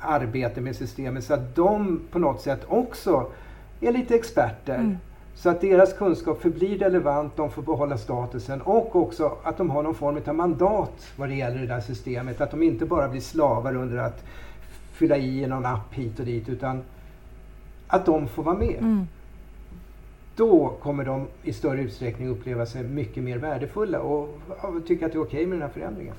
[0.00, 3.26] arbetet med systemet så att de på något sätt också
[3.80, 4.74] är lite experter.
[4.74, 4.96] Mm.
[5.34, 9.82] Så att deras kunskap förblir relevant, de får behålla statusen och också att de har
[9.82, 12.40] någon form av mandat vad det gäller det där systemet.
[12.40, 14.24] Att de inte bara blir slavar under att
[14.92, 16.82] fylla i någon app hit och dit utan
[17.86, 18.76] att de får vara med.
[18.78, 19.06] Mm.
[20.38, 24.28] Då kommer de i större utsträckning uppleva sig mycket mer värdefulla och
[24.86, 26.14] tycka att det är okej okay med den här förändringen.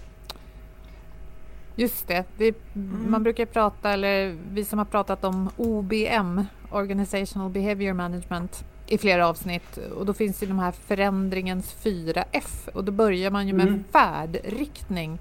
[1.76, 3.12] Just det, det mm.
[3.12, 9.28] man brukar prata, eller vi som har pratat om OBM, Organizational Behavior Management, i flera
[9.28, 13.54] avsnitt och då finns det de här förändringens fyra F och då börjar man ju
[13.54, 13.84] med mm.
[13.92, 15.20] färdriktning.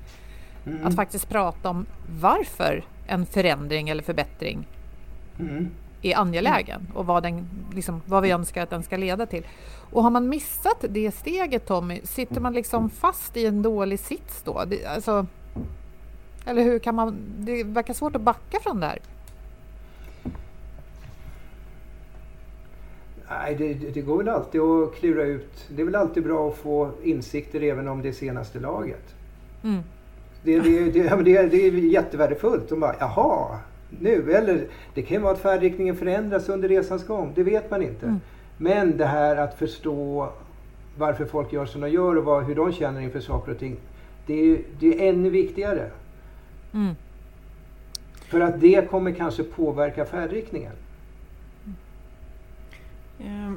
[0.67, 0.87] Mm.
[0.87, 1.87] Att faktiskt prata om
[2.21, 4.67] varför en förändring eller förbättring
[5.39, 5.71] mm.
[6.03, 9.47] Är angelägen och vad, den, liksom, vad vi önskar att den ska leda till.
[9.91, 14.43] Och har man missat det steget Tommy, sitter man liksom fast i en dålig sits
[14.43, 14.65] då?
[14.67, 15.27] Det, alltså,
[16.47, 18.99] eller hur kan man, det verkar svårt att backa från det här.
[23.31, 25.67] Nej, det, det, går väl alltid att klura ut.
[25.69, 29.15] Det är väl alltid bra att få insikter även om det senaste laget.
[29.65, 29.83] Mm.
[30.43, 32.73] Det, det, det, det, det är jättevärdefullt.
[32.73, 33.59] Och bara, jaha,
[33.91, 34.33] nu.
[34.33, 37.33] Eller det kan vara att färdriktningen förändras under resans gång.
[37.35, 38.07] Det vet man inte.
[38.07, 38.21] Mm.
[38.57, 40.33] Men det här att förstå
[40.99, 43.77] varför folk gör som de gör och vad, hur de känner inför saker och ting.
[44.27, 45.91] Det är, det är ännu viktigare.
[46.75, 46.95] Mm.
[48.15, 50.73] För att det kommer kanske påverka färdriktningen.
[53.25, 53.57] Ehm,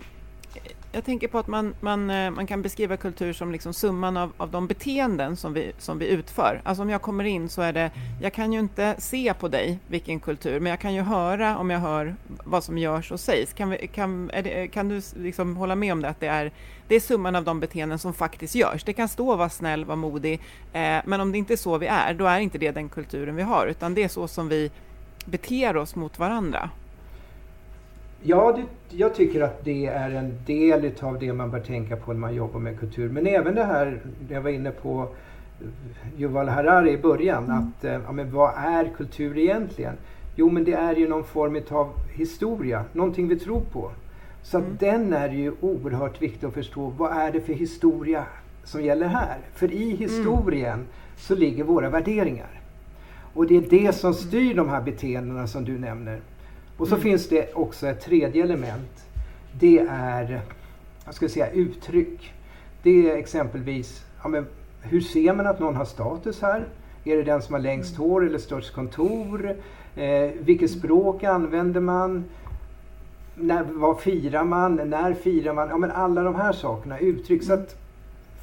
[0.92, 4.32] jag tänker på att man, man, eh, man kan beskriva kultur som liksom summan av,
[4.38, 6.62] av de beteenden som vi, som vi utför.
[6.64, 9.80] Alltså om jag kommer in så är det, jag kan ju inte se på dig
[9.88, 13.54] vilken kultur, men jag kan ju höra om jag hör vad som görs och sägs.
[13.54, 16.52] Kan, vi, kan, det, kan du liksom hålla med om det, att det är,
[16.88, 18.84] det är summan av de beteenden som faktiskt görs?
[18.84, 20.42] Det kan stå vara snäll, vara modig,
[20.74, 23.36] eh, men om det inte är så vi är, då är inte det den kulturen
[23.36, 24.72] vi har, utan det är så som vi
[25.26, 26.70] beter oss mot varandra.
[28.24, 32.14] Ja, det, jag tycker att det är en del av det man bör tänka på
[32.14, 33.10] när man jobbar med kultur.
[33.10, 35.08] Men även det här, jag var inne på
[36.18, 37.58] Yuval Harari i början, mm.
[37.58, 39.94] att eh, ja, men vad är kultur egentligen?
[40.36, 43.92] Jo, men det är ju någon form av historia, någonting vi tror på.
[44.44, 44.78] Så mm.
[44.80, 46.94] den är ju oerhört viktig att förstå.
[46.98, 48.26] Vad är det för historia
[48.64, 49.38] som gäller här?
[49.54, 49.98] För i mm.
[49.98, 50.86] historien mm.
[51.18, 52.62] så ligger våra värderingar.
[53.34, 56.20] Och det är det som styr de här beteendena som du nämner.
[56.82, 57.04] Och så mm.
[57.04, 59.06] finns det också ett tredje element.
[59.60, 60.42] Det är,
[61.06, 62.34] jag ska säga uttryck.
[62.84, 64.46] Det är exempelvis, ja, men,
[64.82, 66.68] hur ser man att någon har status här?
[67.04, 68.10] Är det den som har längst mm.
[68.10, 69.56] hår eller störst kontor?
[69.96, 72.26] Eh, vilket språk använder man?
[73.36, 74.76] När, vad firar man?
[74.76, 75.70] När firar man?
[75.70, 77.44] Ja, men alla de här sakerna, uttryck.
[77.44, 77.76] Så att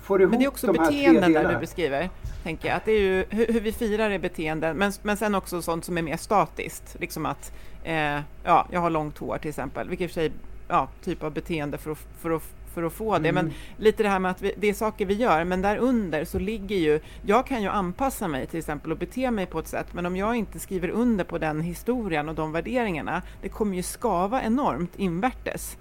[0.09, 2.11] får ihop Men det är också de beteenden där du beskriver,
[2.43, 2.77] tänker jag.
[2.77, 5.85] Att det är ju hur, hur vi firar är beteenden, men, men sen också sånt
[5.85, 6.97] som är mer statiskt.
[7.01, 7.53] Liksom att
[7.89, 10.33] Eh, ja, jag har långt hår till exempel, vilket i och för sig
[10.69, 12.43] ja, typ av beteende för att, för att,
[12.75, 13.29] för att få det.
[13.29, 13.45] Mm.
[13.45, 16.25] Men lite det här med att vi, det är saker vi gör, men där under
[16.25, 19.69] så ligger ju, jag kan ju anpassa mig till exempel och bete mig på ett
[19.69, 23.77] sätt, men om jag inte skriver under på den historien och de värderingarna, det kommer
[23.77, 25.77] ju skava enormt invärtes.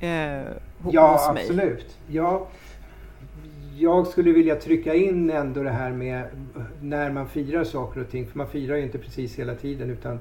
[0.00, 0.08] eh,
[0.90, 1.42] ja, hos mig.
[1.42, 1.98] Absolut.
[2.06, 2.46] Ja,
[3.78, 6.24] jag skulle vilja trycka in ändå det här med
[6.80, 8.26] när man firar saker och ting.
[8.26, 9.90] För man firar ju inte precis hela tiden.
[9.90, 10.18] Utan,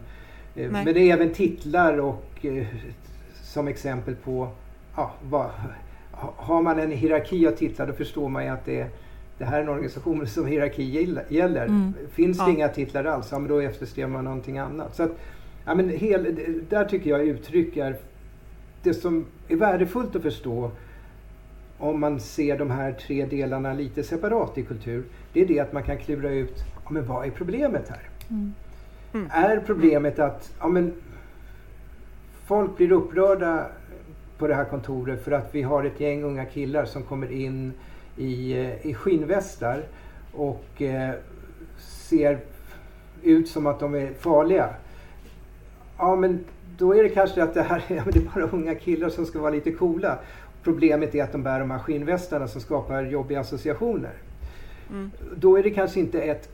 [0.55, 2.65] eh, men det är även titlar och eh,
[3.43, 4.49] som exempel på
[4.95, 5.49] ja, vad,
[6.35, 8.87] har man en hierarki av titlar då förstår man ju att det,
[9.37, 10.83] det här är en organisation som hierarki
[11.29, 11.65] gäller.
[11.65, 11.93] Mm.
[12.11, 12.49] Finns det ja.
[12.49, 14.95] inga titlar alls, ja, men då eftersträvar man någonting annat.
[14.95, 15.11] Så att,
[15.65, 16.35] ja, men hel,
[16.69, 17.95] där tycker jag uttrycker
[18.83, 20.71] det som är värdefullt att förstå
[21.79, 25.73] om man ser de här tre delarna lite separat i kultur, det är det att
[25.73, 28.09] man kan klura ut, ja, men vad är problemet här?
[28.29, 28.53] Mm.
[29.13, 29.27] Mm.
[29.31, 30.93] Är problemet att ja, men,
[32.45, 33.67] folk blir upprörda
[34.37, 37.73] på det här kontoret för att vi har ett gäng unga killar som kommer in
[38.17, 39.83] i, eh, i skinnvästar
[40.33, 41.11] och eh,
[41.77, 42.39] ser
[43.23, 44.69] ut som att de är farliga.
[45.97, 46.45] Ja men
[46.77, 49.51] då är det kanske att det här det är bara unga killar som ska vara
[49.51, 50.19] lite coola.
[50.63, 54.13] Problemet är att de bär de här skinnvästarna som skapar jobbiga associationer.
[54.89, 55.11] Mm.
[55.35, 56.49] Då är det kanske inte ett...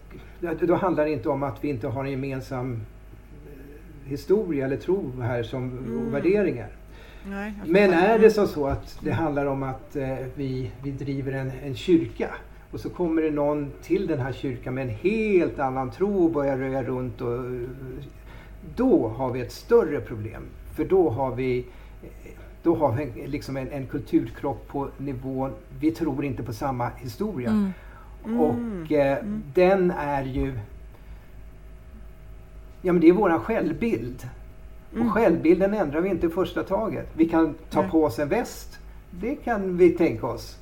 [0.62, 5.22] Då handlar det inte om att vi inte har en gemensam eh, historia eller tro
[5.22, 6.12] här som mm.
[6.12, 6.70] värderingar.
[7.30, 11.32] Nej, Men är det som så att det handlar om att eh, vi, vi driver
[11.32, 12.30] en, en kyrka
[12.72, 16.32] och så kommer det någon till den här kyrkan med en helt annan tro och
[16.32, 17.22] börjar röja runt.
[17.22, 17.40] Och,
[18.76, 20.44] då har vi ett större problem.
[20.76, 21.66] För då har vi,
[22.64, 27.50] då har vi liksom en, en kulturkrock på nivån, vi tror inte på samma historia.
[27.50, 27.74] Mm.
[28.26, 28.40] Mm.
[28.40, 29.44] Och eh, mm.
[29.54, 30.60] den är ju,
[32.82, 34.28] ja men det är våran självbild.
[34.94, 35.08] Mm.
[35.08, 37.10] Och självbilden ändrar vi inte i första taget.
[37.14, 37.92] Vi kan ta Nej.
[37.92, 38.80] på oss en väst.
[39.12, 40.58] Det kan vi tänka oss.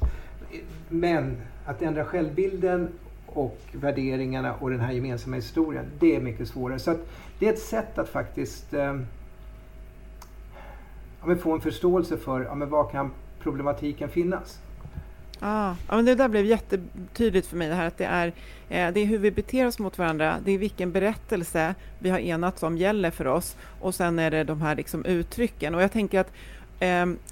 [0.90, 2.90] Men att ändra självbilden
[3.26, 6.80] och värderingarna och den här gemensamma historien, det är mycket svårare.
[6.80, 6.96] Så
[7.40, 9.00] det är ett sätt att faktiskt eh,
[11.26, 14.60] ja, få en förståelse för ja, men var kan problematiken finnas.
[15.44, 18.28] Ah, ja, men det där blev jättetydligt för mig, det här att det är,
[18.70, 22.20] eh, det är hur vi beter oss mot varandra, det är vilken berättelse vi har
[22.20, 25.76] enats om gäller för oss och sen är det de här liksom uttrycken.
[25.76, 26.32] Och jag tänker att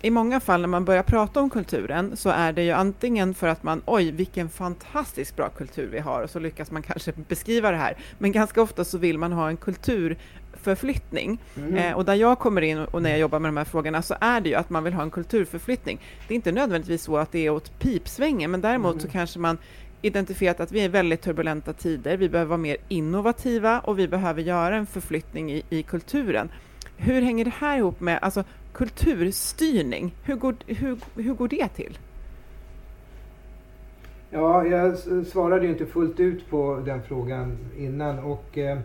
[0.01, 3.47] i många fall när man börjar prata om kulturen så är det ju antingen för
[3.47, 7.71] att man, oj vilken fantastiskt bra kultur vi har och så lyckas man kanske beskriva
[7.71, 7.97] det här.
[8.17, 10.17] Men ganska ofta så vill man ha en kultur
[10.53, 11.41] förflyttning.
[11.57, 11.95] Mm.
[11.95, 14.41] Och där jag kommer in och när jag jobbar med de här frågorna så är
[14.41, 15.99] det ju att man vill ha en kulturförflyttning.
[16.27, 19.01] Det är inte nödvändigtvis så att det är åt pipsvängen, men däremot mm.
[19.01, 19.57] så kanske man
[20.01, 24.41] identifierat att vi är väldigt turbulenta tider, vi behöver vara mer innovativa och vi behöver
[24.41, 26.49] göra en förflyttning i, i kulturen.
[26.97, 30.15] Hur hänger det här ihop med alltså, kulturstyrning?
[30.23, 31.97] Hur går, hur, hur går det till?
[34.29, 38.79] Ja, jag svarade ju inte fullt ut på den frågan innan och eh,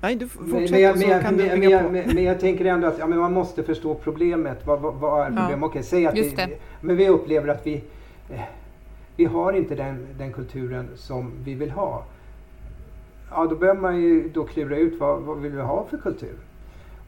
[0.00, 2.64] Nej, du fortsätter men, så men, kan men, du men, jag, men, men jag tänker
[2.64, 4.66] ändå att ja, men man måste förstå problemet.
[4.66, 5.58] Vad, vad, vad är problemet?
[5.60, 5.66] Ja.
[5.66, 7.74] Okej, säg att vi, men vi upplever att vi,
[8.30, 8.40] eh,
[9.16, 12.04] vi har inte den, den kulturen som vi vill ha.
[13.30, 16.36] Ja, då behöver man ju då klura ut vad, vad vill vi ha för kultur.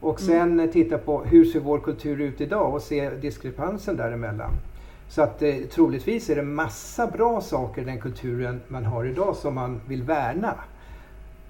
[0.01, 0.33] Och mm.
[0.33, 0.71] sen mm.
[0.71, 4.51] titta på hur ser vår kultur ut idag och se diskrepansen däremellan.
[5.09, 9.35] Så att eh, troligtvis är det massa bra saker i den kulturen man har idag
[9.35, 10.55] som man vill värna.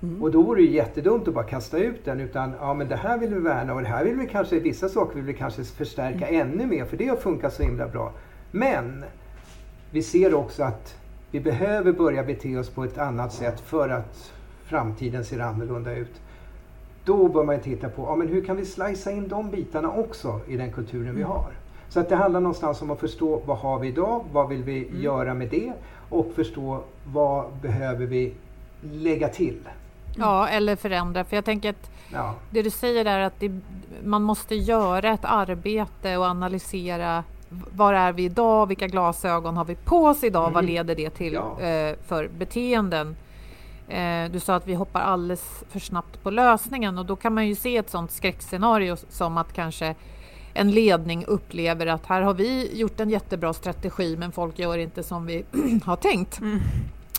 [0.04, 0.24] Mm.
[0.24, 3.18] Och då vore det jättedumt att bara kasta ut den utan ja men det här
[3.18, 6.28] vill vi värna och det här vill vi kanske, vissa saker vill vi kanske förstärka
[6.28, 6.42] mm.
[6.42, 8.12] ännu mer för det har funkat så himla bra.
[8.52, 9.06] Men
[9.92, 10.96] vi ser också att
[11.32, 14.34] vi behöver börja bete oss på ett annat sätt för att
[14.66, 16.22] framtiden ser annorlunda ut.
[17.06, 20.40] Då bör man titta på ja, men hur kan vi slicea in de bitarna också
[20.48, 21.16] i den kulturen mm.
[21.16, 21.52] vi har.
[21.90, 24.88] Så att det handlar någonstans om att förstå vad har vi idag, vad vill vi
[24.88, 25.02] mm.
[25.02, 25.74] göra med det
[26.10, 28.34] och förstå vad behöver vi
[28.82, 29.60] lägga till.
[30.18, 31.24] Ja, eller förändra.
[31.24, 32.36] För jag tänker att ja.
[32.50, 33.60] det du säger är att det,
[34.04, 38.68] man måste göra ett arbete och analysera var är vi idag?
[38.68, 40.44] Vilka glasögon har vi på oss idag?
[40.44, 40.54] Mm.
[40.54, 41.62] Vad leder det till ja.
[41.62, 43.16] eh, för beteenden?
[43.91, 47.47] Eh, du sa att vi hoppar alldeles för snabbt på lösningen och då kan man
[47.47, 49.95] ju se ett sådant skräckscenario som att kanske
[50.54, 55.04] en ledning upplever att här har vi gjort en jättebra strategi men folk gör inte
[55.04, 55.45] som vi
[55.85, 56.39] har tänkt.
[56.39, 56.60] Mm.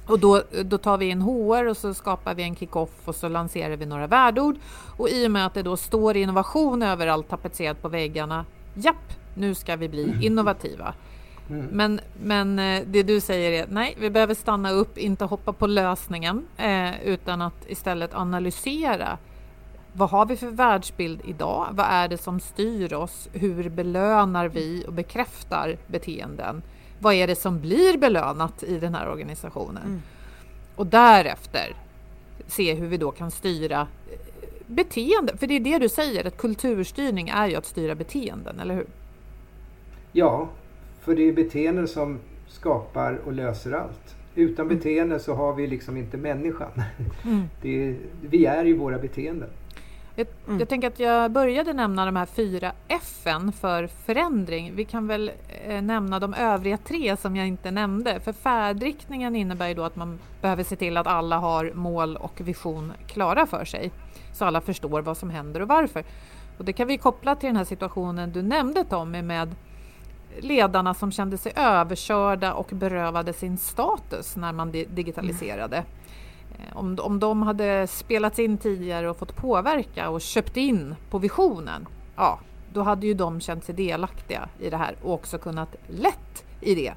[0.07, 3.29] Och då, då tar vi in HR och så skapar vi en kick-off och så
[3.29, 4.57] lanserar vi några värdeord.
[4.97, 8.45] Och i och med att det då står innovation överallt tapetserat på väggarna,
[8.75, 10.95] japp, nu ska vi bli innovativa.
[11.53, 11.67] Mm.
[11.67, 15.67] Men, men eh, det du säger är nej, vi behöver stanna upp, inte hoppa på
[15.67, 19.19] lösningen, eh, utan att istället analysera.
[19.93, 21.69] Vad har vi för världsbild idag?
[21.73, 23.29] Vad är det som styr oss?
[23.33, 26.63] Hur belönar vi och bekräftar beteenden?
[27.03, 29.83] vad är det som blir belönat i den här organisationen?
[29.83, 30.03] Mm.
[30.77, 31.77] Och därefter
[32.47, 34.19] se hur vi då kan styra eh,
[34.67, 35.37] beteende.
[35.37, 38.87] För det är det du säger, att kulturstyrning är ju att styra beteenden, eller hur?
[40.13, 40.49] Ja,
[41.05, 44.17] för det är beteenden som skapar och löser allt.
[44.35, 44.77] Utan Mm.
[44.79, 46.71] beteende så har vi liksom inte människan.
[47.25, 47.43] Mm.
[47.63, 49.49] Det är, vi är ju våra beteenden.
[50.17, 50.59] Jag, Mm.
[50.59, 53.03] jag tänker att jag började nämna de här fyra F
[53.61, 54.73] för förändring.
[54.75, 55.31] Vi kan väl
[55.67, 58.21] eh, nämna de övriga tre som jag inte nämnde.
[58.21, 62.41] För färdriktningen innebär ju då att man behöver se till att alla har mål och
[62.41, 63.91] vision klara för sig.
[64.33, 66.05] Så alla förstår vad som händer och varför.
[66.59, 69.55] Och det kan vi koppla till den här situationen du nämnde Tommy med
[70.41, 75.77] ledarna som kände sig överkörda och berövade sin status när man digitaliserade.
[76.59, 81.19] Eh, om, om de hade spelats in tidigare och fått påverka och köpt in på
[81.19, 82.39] visionen, ja,
[82.73, 86.75] då hade ju de känt sig delaktiga i det här och också kunnat lätt i
[86.75, 86.95] det.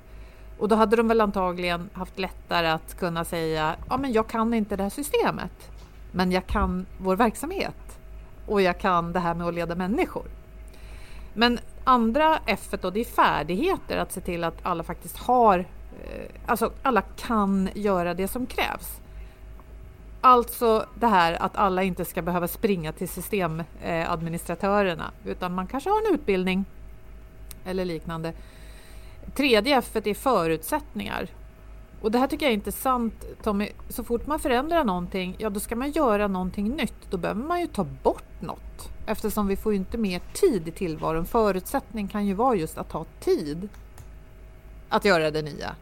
[0.60, 4.54] Och då hade de väl antagligen haft lättare att kunna säga, ja men jag kan
[4.54, 5.72] inte det här systemet,
[6.12, 8.00] men jag kan vår verksamhet
[8.46, 10.26] och jag kan det här med att leda människor.
[11.34, 15.66] Men andra F då, det är färdigheter, att se till att alla faktiskt har, eh,
[16.46, 19.02] alltså alla kan göra det som krävs.
[20.22, 26.08] Alltså det här att alla inte ska behöva springa till systemadministratörerna utan man kanske har
[26.08, 26.66] en utbildning
[27.66, 28.34] eller liknande.
[29.36, 31.28] Tredje F är förutsättningar.
[32.02, 33.70] Och det här tycker jag är intressant Tommy.
[33.90, 36.96] Så fort man förändrar någonting, ja då ska man göra någonting nytt.
[37.10, 40.72] Då behöver man ju ta bort något eftersom vi får ju inte mer tid i
[40.72, 41.26] tillvaron.
[41.26, 43.70] Förutsättning kan ju vara just att ha tid
[44.90, 45.76] att göra det nya.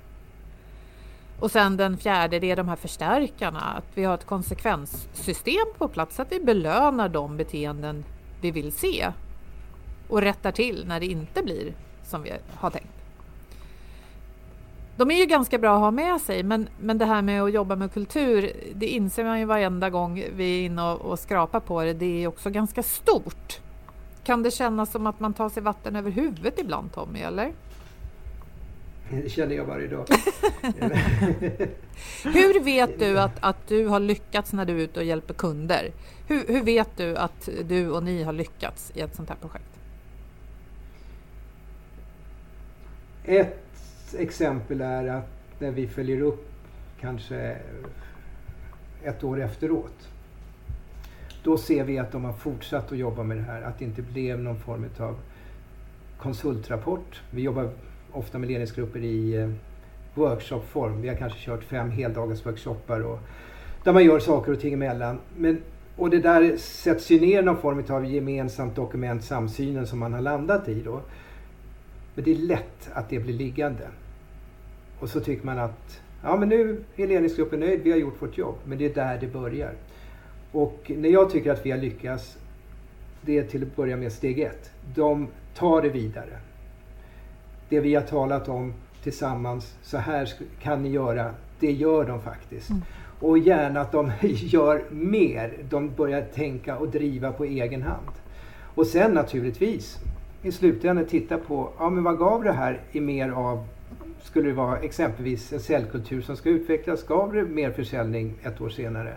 [1.40, 3.60] Och sen den fjärde, det är de här förstärkarna.
[3.60, 8.06] Att vi har ett konsekvenssystem på plats, att vi belönar de beteenden
[8.42, 9.12] vi vill se
[10.08, 12.93] och rättar till när det inte blir som vi har tänkt.
[14.98, 17.54] De är ju ganska bra att ha med sig, men, men det här med att
[17.54, 21.60] jobba med kultur, det inser man ju varenda gång vi är inne och, och skrapar
[21.60, 21.94] på det.
[21.94, 23.60] Det är också ganska stort.
[24.24, 27.52] Kan det kännas som att man tar sig vatten över huvudet ibland, Tommy, eller?
[29.10, 30.06] Det känner jag varje dag.
[32.24, 35.92] Hur vet du att, att du har lyckats när du är ute och hjälper kunder?
[36.28, 39.80] Hur, hur vet du att du och ni har lyckats i ett sånt här projekt?
[43.26, 43.73] Ett
[44.16, 46.50] exempel är att när vi följer upp
[47.00, 47.58] kanske
[49.04, 50.10] ett år efteråt.
[51.44, 53.62] Då ser vi att de har fortsatt att jobba med det här.
[53.62, 55.16] Att det inte blev någon form av
[56.18, 57.22] konsultrapport.
[57.32, 57.70] Vi jobbar
[58.12, 59.50] ofta med ledningsgrupper i eh,
[60.14, 61.02] workshopform.
[61.02, 63.20] Vi har kanske kört fem heldagarsworkshoppar och
[63.84, 65.20] där man gör saker och ting emellan.
[65.38, 65.62] Men,
[65.96, 70.22] och det där sätts ju ner någon form av gemensamt dokument, samsynen som man har
[70.22, 71.02] landat i då.
[72.16, 73.88] Men det är lätt att det blir liggande.
[75.04, 78.38] Och så tycker man att ja men nu är ledningsgruppen nöjd, vi har gjort vårt
[78.38, 78.56] jobb.
[78.66, 79.74] Men det är där det börjar.
[80.52, 82.38] Och när jag tycker att vi har lyckats,
[83.22, 84.72] det är till att börja med steg ett.
[84.96, 86.38] De tar det vidare.
[87.70, 88.74] Det vi har talat om
[89.04, 90.30] tillsammans, så här
[90.62, 92.70] kan ni göra, det gör de faktiskt.
[93.20, 95.54] Och gärna att de gör mer.
[95.70, 98.12] De börjar tänka och driva på egen hand.
[98.76, 100.00] Och sen naturligtvis
[100.42, 103.68] i slutändan titta på, ja men vad gav det här i mer av,
[104.24, 108.70] skulle det vara exempelvis en säljkultur som ska utvecklas, gav det mer försäljning ett år
[108.70, 109.14] senare?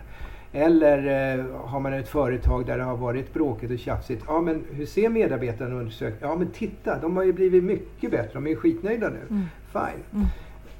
[0.53, 0.97] Eller
[1.37, 4.85] eh, har man ett företag där det har varit bråkigt och tjafsigt, ja men hur
[4.85, 6.29] ser medarbetarna undersökningen?
[6.29, 9.19] Ja men titta, de har ju blivit mycket bättre, de är ju skitnöjda nu.
[9.29, 9.45] Mm.
[9.71, 10.27] Fine.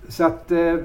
[0.07, 0.75] Så att eh,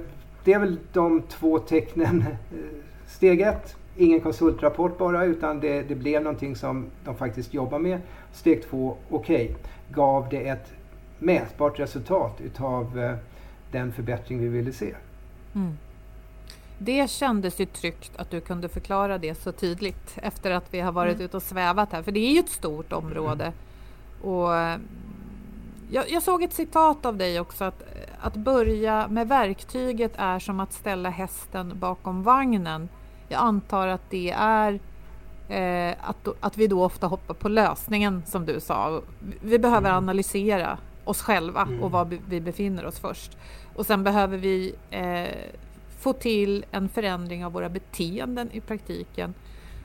[0.45, 2.25] det är väl de två tecknen.
[3.07, 7.99] Steg ett, ingen konsultrapport bara utan det, det blev någonting som de faktiskt jobbar med.
[8.33, 9.57] Steg två, okej,
[9.93, 10.73] gav det ett
[11.19, 13.15] mätbart resultat utav eh,
[13.73, 14.95] den förbättring vi ville se.
[15.55, 15.79] Mm.
[16.79, 20.93] Det kändes ju tryggt att du kunde förklara det så tydligt efter att vi har
[20.93, 23.53] varit ute och svävat här, för det är ju ett stort område.
[24.23, 24.79] Och eh,
[25.91, 27.83] jag, jag såg ett citat av dig också, att,
[28.21, 32.89] att börja med verktyget är som att ställa hästen bakom vagnen.
[33.29, 34.81] Jag antar att det är
[35.49, 39.03] eh, att, att vi då ofta hoppar på lösningen som du sa.
[39.43, 43.37] Vi behöver analysera oss själva och var be- vi befinner oss först.
[43.75, 45.51] Och sen behöver vi eh,
[45.99, 49.35] få till en förändring av våra beteenden i praktiken.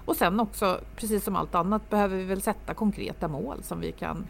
[0.06, 3.92] Och sen också, precis som allt annat, behöver vi väl sätta konkreta mål som vi
[3.92, 4.28] kan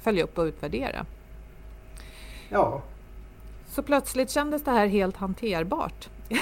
[0.00, 1.06] följa upp och utvärdera.
[2.48, 2.82] Ja,
[3.66, 6.08] Så plötsligt kändes det här helt hanterbart.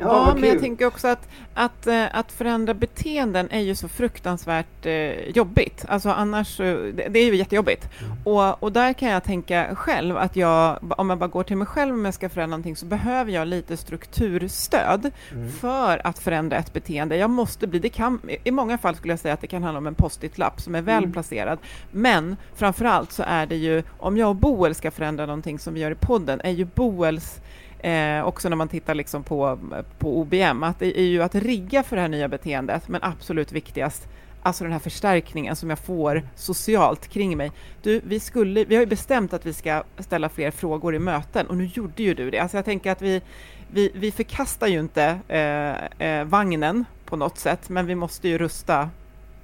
[0.00, 4.86] Ja, men jag tänker också att, att, eh, att förändra beteenden är ju så fruktansvärt
[4.86, 5.84] eh, jobbigt.
[5.88, 7.88] Alltså annars, det, det är ju jättejobbigt.
[8.00, 8.12] Mm.
[8.24, 11.66] Och, och där kan jag tänka själv att jag, om jag bara går till mig
[11.66, 15.52] själv om jag ska förändra någonting, så behöver jag lite strukturstöd mm.
[15.52, 17.16] för att förändra ett beteende.
[17.16, 19.78] Jag måste bli, det kan, i många fall skulle jag säga att det kan handla
[19.78, 21.12] om en post-it-lapp som är väl mm.
[21.12, 21.58] placerad.
[21.90, 25.74] Men framför allt så är det ju, om jag och Boel ska förändra någonting som
[25.74, 27.40] vi gör i podden, är ju Boels
[27.82, 29.58] Eh, också när man tittar liksom på,
[29.98, 33.52] på OBM, att det är ju att rigga för det här nya beteendet, men absolut
[33.52, 34.08] viktigast,
[34.42, 37.52] alltså den här förstärkningen som jag får socialt kring mig.
[37.82, 41.46] Du, vi, skulle, vi har ju bestämt att vi ska ställa fler frågor i möten
[41.46, 42.38] och nu gjorde ju du det.
[42.38, 43.22] Alltså jag tänker att vi,
[43.70, 48.38] vi, vi förkastar ju inte eh, eh, vagnen på något sätt, men vi måste ju
[48.38, 48.90] rusta,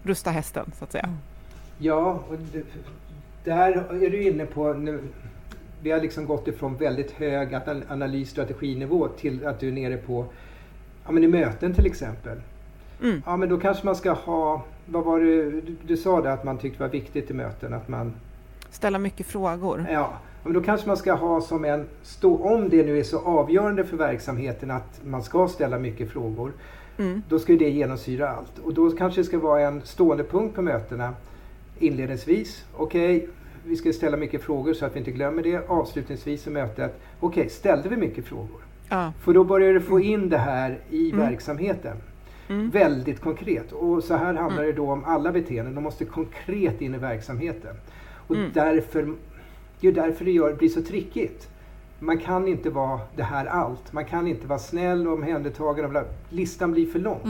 [0.02, 1.14] rusta hästen så att säga.
[1.78, 2.64] Ja, och det,
[3.44, 3.72] där
[4.04, 5.00] är du inne på nu
[5.82, 7.54] vi har liksom gått ifrån väldigt hög
[7.88, 10.26] analysstrateginivå till att du är nere på
[11.04, 12.40] ja, men i möten till exempel.
[13.02, 13.22] Mm.
[13.26, 16.44] Ja men då kanske man ska ha, vad var det du, du sa det att
[16.44, 18.14] man tyckte var viktigt i möten att man
[18.70, 19.86] Ställa mycket frågor.
[19.92, 20.12] Ja,
[20.44, 23.84] men då kanske man ska ha som en, stå, om det nu är så avgörande
[23.84, 26.52] för verksamheten att man ska ställa mycket frågor.
[26.98, 27.22] Mm.
[27.28, 30.62] Då ska det genomsyra allt och då kanske det ska vara en stående punkt på
[30.62, 31.14] mötena
[31.78, 32.64] inledningsvis.
[32.76, 33.28] Okej, okay,
[33.64, 35.68] vi ska ställa mycket frågor så att vi inte glömmer det.
[35.68, 38.60] Avslutningsvis i mötet, okej, okay, ställde vi mycket frågor?
[38.88, 39.12] Ja.
[39.20, 41.26] För då börjar du få in det här i mm.
[41.26, 41.96] verksamheten.
[42.48, 42.70] Mm.
[42.70, 43.72] Väldigt konkret.
[43.72, 44.66] Och så här handlar mm.
[44.66, 45.74] det då om alla beteenden.
[45.74, 47.76] De måste konkret in i verksamheten.
[48.26, 48.50] Och mm.
[48.54, 49.14] därför,
[49.80, 51.48] det är därför det gör, blir så trickigt.
[51.98, 53.92] Man kan inte vara det här allt.
[53.92, 56.04] Man kan inte vara snäll och omhändertagande.
[56.28, 57.20] Listan blir för lång.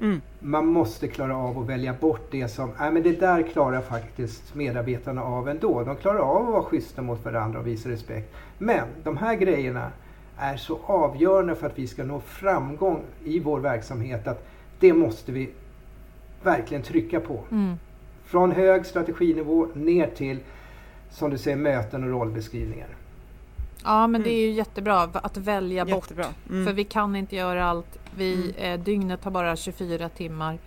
[0.00, 0.20] Mm.
[0.38, 4.54] Man måste klara av att välja bort det som, nej men det där klarar faktiskt
[4.54, 5.82] medarbetarna av ändå.
[5.82, 8.34] De klarar av att vara schyssta mot varandra och visa respekt.
[8.58, 9.90] Men de här grejerna
[10.36, 14.46] är så avgörande för att vi ska nå framgång i vår verksamhet att
[14.78, 15.50] det måste vi
[16.42, 17.40] verkligen trycka på.
[17.50, 17.74] Mm.
[18.24, 20.38] Från hög strateginivå ner till,
[21.10, 22.88] som du säger, möten och rollbeskrivningar.
[23.84, 24.22] Ja, men mm.
[24.22, 26.24] det är ju jättebra att välja jättebra.
[26.24, 26.50] bort.
[26.50, 26.66] Mm.
[26.66, 27.98] För vi kan inte göra allt.
[28.16, 28.54] Vi, mm.
[28.56, 30.58] eh, dygnet har bara 24 timmar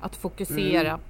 [0.00, 0.88] att fokusera.
[0.88, 1.00] Mm.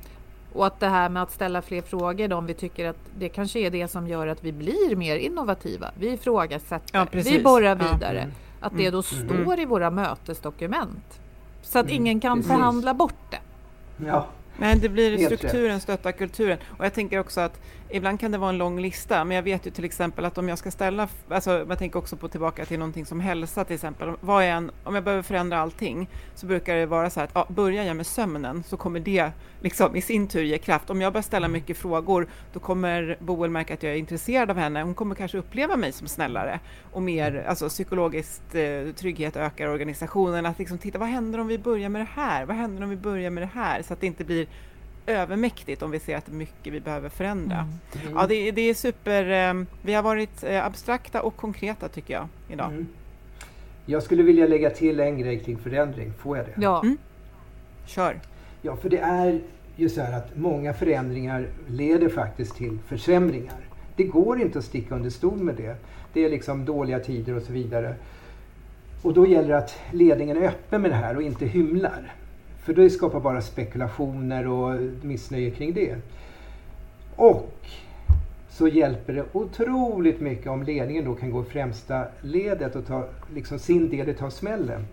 [0.52, 3.58] Och att det här med att ställa fler frågor, om vi tycker att det kanske
[3.58, 5.90] är det som gör att vi blir mer innovativa.
[5.98, 8.16] Vi ifrågasätter, ja, vi borrar vidare.
[8.16, 8.22] Ja.
[8.22, 8.34] Mm.
[8.60, 9.42] Att det då mm.
[9.42, 11.20] står i våra mötesdokument.
[11.62, 12.52] Så att ingen kan precis.
[12.52, 13.40] förhandla bort det.
[14.06, 14.26] Ja.
[14.56, 16.58] Nej, det blir strukturen, stötta kulturen.
[16.78, 17.60] Och jag tänker också att
[17.90, 20.48] ibland kan det vara en lång lista, men jag vet ju till exempel att om
[20.48, 24.12] jag ska ställa, alltså jag tänker också på tillbaka till någonting som hälsa till exempel,
[24.20, 27.30] vad är en, om jag behöver förändra allting så brukar det vara så här att
[27.34, 30.90] ja, börjar jag med sömnen så kommer det liksom i sin tur ge kraft.
[30.90, 34.56] Om jag börjar ställa mycket frågor då kommer Boel märka att jag är intresserad av
[34.56, 34.82] henne.
[34.82, 36.60] Hon kommer kanske uppleva mig som snällare
[36.92, 40.46] och mer, alltså psykologiskt eh, trygghet ökar organisationen.
[40.46, 42.44] Att liksom titta, vad händer om vi börjar med det här?
[42.44, 43.82] Vad händer om vi börjar med det här?
[43.82, 44.46] Så att det inte blir
[45.08, 47.56] övermäktigt om vi ser att det är mycket vi behöver förändra.
[47.56, 48.06] Mm.
[48.06, 48.16] Mm.
[48.16, 49.50] Ja, det, det, är super.
[49.50, 52.68] Eh, vi har varit eh, abstrakta och konkreta tycker jag idag.
[52.68, 52.86] Mm.
[53.86, 56.12] Jag skulle vilja lägga till en grej kring förändring.
[56.18, 56.52] Får jag det?
[56.56, 56.82] Ja.
[56.82, 56.98] Mm.
[57.86, 58.20] Kör.
[58.62, 59.40] Ja, för det är
[59.76, 63.60] ju så här att många förändringar leder faktiskt till försämringar.
[63.96, 65.76] Det går inte att sticka under stol med det.
[66.12, 67.94] Det är liksom dåliga tider och så vidare.
[69.02, 72.12] Och då gäller det att ledningen är öppen med det här och inte hymlar.
[72.68, 75.96] För det skapar bara spekulationer och missnöje kring det.
[77.16, 77.52] Och
[78.48, 83.04] så hjälper det otroligt mycket om ledningen då kan gå i främsta ledet och ta
[83.34, 84.86] liksom sin del av smällen.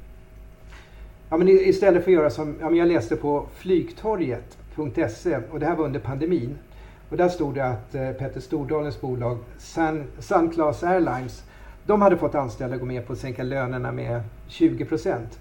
[1.30, 5.66] Ja, men istället för att göra som ja, men jag läste på flygtorget.se och det
[5.66, 6.58] här var under pandemin.
[7.10, 10.52] Och där stod det att eh, Petter Stordalens bolag Sun, Sun
[10.82, 11.44] Airlines
[11.86, 15.40] de hade fått anställda gå med på att sänka lönerna med 20 procent.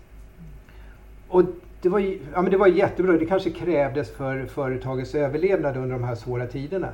[1.28, 1.44] Och
[1.84, 3.12] det var, ja, men det var jättebra.
[3.12, 6.88] Det kanske krävdes för företagets överlevnad under de här svåra tiderna.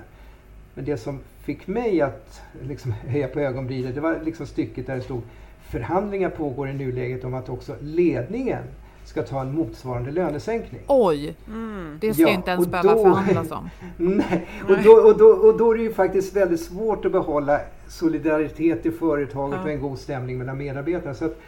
[0.75, 4.97] Men det som fick mig att liksom höja på ögonbrynen, det var liksom stycket där
[4.97, 5.23] det stod
[5.71, 8.63] förhandlingar pågår i nuläget om att också ledningen
[9.05, 10.81] ska ta en motsvarande lönesänkning.
[10.87, 11.35] Oj!
[11.47, 11.99] Mm.
[12.01, 13.71] Det ska ja, inte ens behöva då, förhandlas om.
[13.97, 17.61] nej, och då, och, då, och då är det ju faktiskt väldigt svårt att behålla
[17.89, 19.65] solidaritet i företaget ja.
[19.65, 21.15] och en god stämning mellan medarbetarna.
[21.15, 21.41] Så att,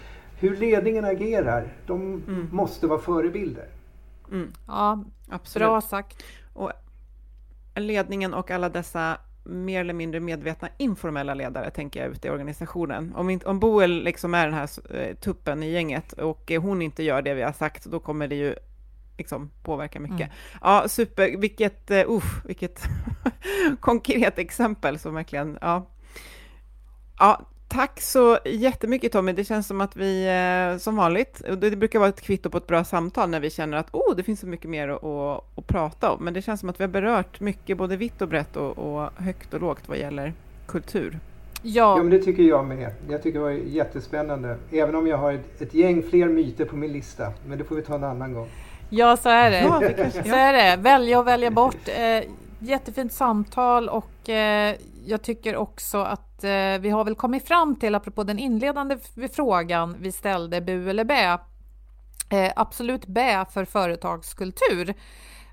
[0.43, 2.49] hur ledningen agerar, de mm.
[2.53, 3.67] måste vara förebilder.
[4.31, 4.53] Mm.
[4.67, 5.67] Ja, Absolut.
[5.69, 6.23] bra sagt.
[6.53, 6.73] Och
[7.75, 13.13] ledningen och alla dessa mer eller mindre medvetna informella ledare, tänker jag, ute i organisationen.
[13.17, 17.03] Om, inte, om Boel liksom är den här eh, tuppen i gänget och hon inte
[17.03, 18.55] gör det vi har sagt, då kommer det ju
[19.19, 20.21] liksom påverka mycket.
[20.21, 20.31] Mm.
[20.61, 22.83] Ja, super, vilket, uh, vilket
[23.81, 25.87] konkret exempel som verkligen, ja.
[27.19, 27.41] Ja,
[27.73, 29.33] Tack så jättemycket Tommy.
[29.33, 32.59] Det känns som att vi, eh, som vanligt, och det brukar vara ett kvitto på
[32.59, 35.59] ett bra samtal när vi känner att oh, det finns så mycket mer att, att,
[35.59, 36.25] att prata om.
[36.25, 39.11] Men det känns som att vi har berört mycket, både vitt och brett och, och
[39.17, 40.33] högt och lågt vad gäller
[40.67, 41.19] kultur.
[41.63, 41.97] Ja.
[41.97, 42.95] ja, men det tycker jag med.
[43.09, 44.57] Jag tycker det var jättespännande.
[44.71, 47.33] Även om jag har ett, ett gäng fler myter på min lista.
[47.47, 48.49] Men det får vi ta en annan gång.
[48.91, 49.61] Ja, så är det.
[49.61, 49.81] Ja,
[50.25, 50.83] så är det.
[50.83, 51.89] Välja och välja bort.
[52.65, 57.95] Jättefint samtal och eh, jag tycker också att eh, vi har väl kommit fram till,
[57.95, 58.99] apropå den inledande
[59.33, 61.39] frågan vi ställde, bu eller bä.
[62.31, 64.95] Eh, absolut bä för företagskultur.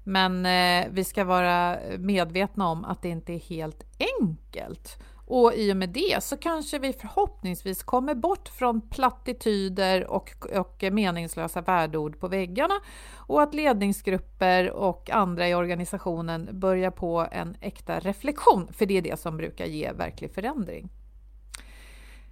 [0.04, 3.84] Men eh, vi ska vara medvetna om att det inte är helt
[4.20, 4.98] enkelt.
[5.30, 10.84] Och i och med det så kanske vi förhoppningsvis kommer bort från plattityder och, och
[10.92, 12.74] meningslösa värdeord på väggarna
[13.16, 19.02] och att ledningsgrupper och andra i organisationen börjar på en äkta reflektion, för det är
[19.02, 20.90] det som brukar ge verklig förändring.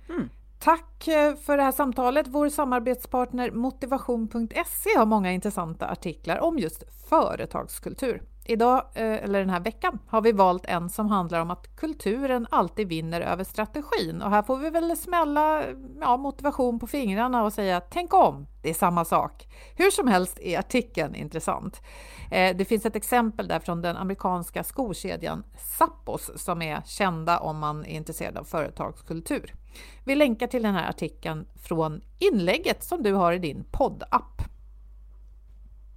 [0.10, 0.30] Mm.
[0.60, 2.28] Tack eh, för det här samtalet.
[2.28, 8.22] Vår samarbetspartner Motivation.se har många intressanta artiklar om just företagskultur.
[8.50, 12.48] Idag, eh, eller den här veckan, har vi valt en som handlar om att kulturen
[12.50, 14.22] alltid vinner över strategin.
[14.22, 15.64] Och här får vi väl smälla
[16.02, 19.48] ja, motivation på fingrarna och säga tänk om, det är samma sak.
[19.76, 21.82] Hur som helst är artikeln intressant.
[22.32, 27.60] Eh, det finns ett exempel där från den amerikanska skokedjan Zappos som är kända om
[27.60, 29.54] man är intresserad av företagskultur.
[30.06, 34.42] Vi länkar till den här artikeln från inlägget som du har i din poddapp.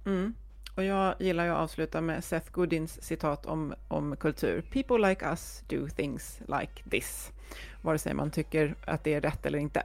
[0.05, 0.33] Mm.
[0.75, 4.61] Och jag gillar att avsluta med Seth Godins citat om, om kultur.
[4.71, 7.31] People like us do things like this.
[7.81, 9.83] Vare sig man tycker att det är rätt eller inte.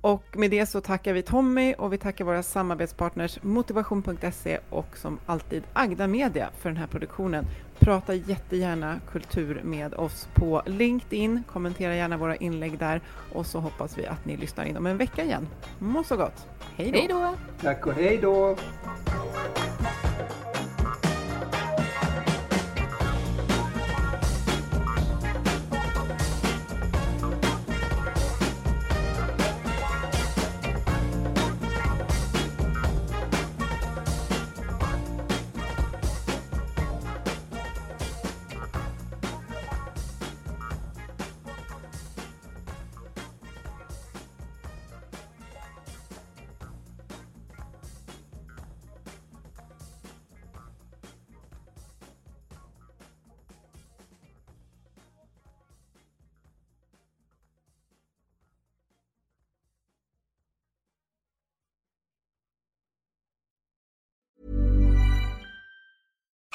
[0.00, 5.18] Och med det så tackar vi Tommy och vi tackar våra samarbetspartners Motivation.se och som
[5.26, 7.46] alltid Agda Media för den här produktionen.
[7.78, 11.42] Prata jättegärna kultur med oss på LinkedIn.
[11.52, 13.00] Kommentera gärna våra inlägg där
[13.32, 15.48] och så hoppas vi att ni lyssnar inom en vecka igen.
[15.78, 16.46] Må så gott!
[16.76, 17.34] Hej då!
[17.60, 18.56] Tack och hej då!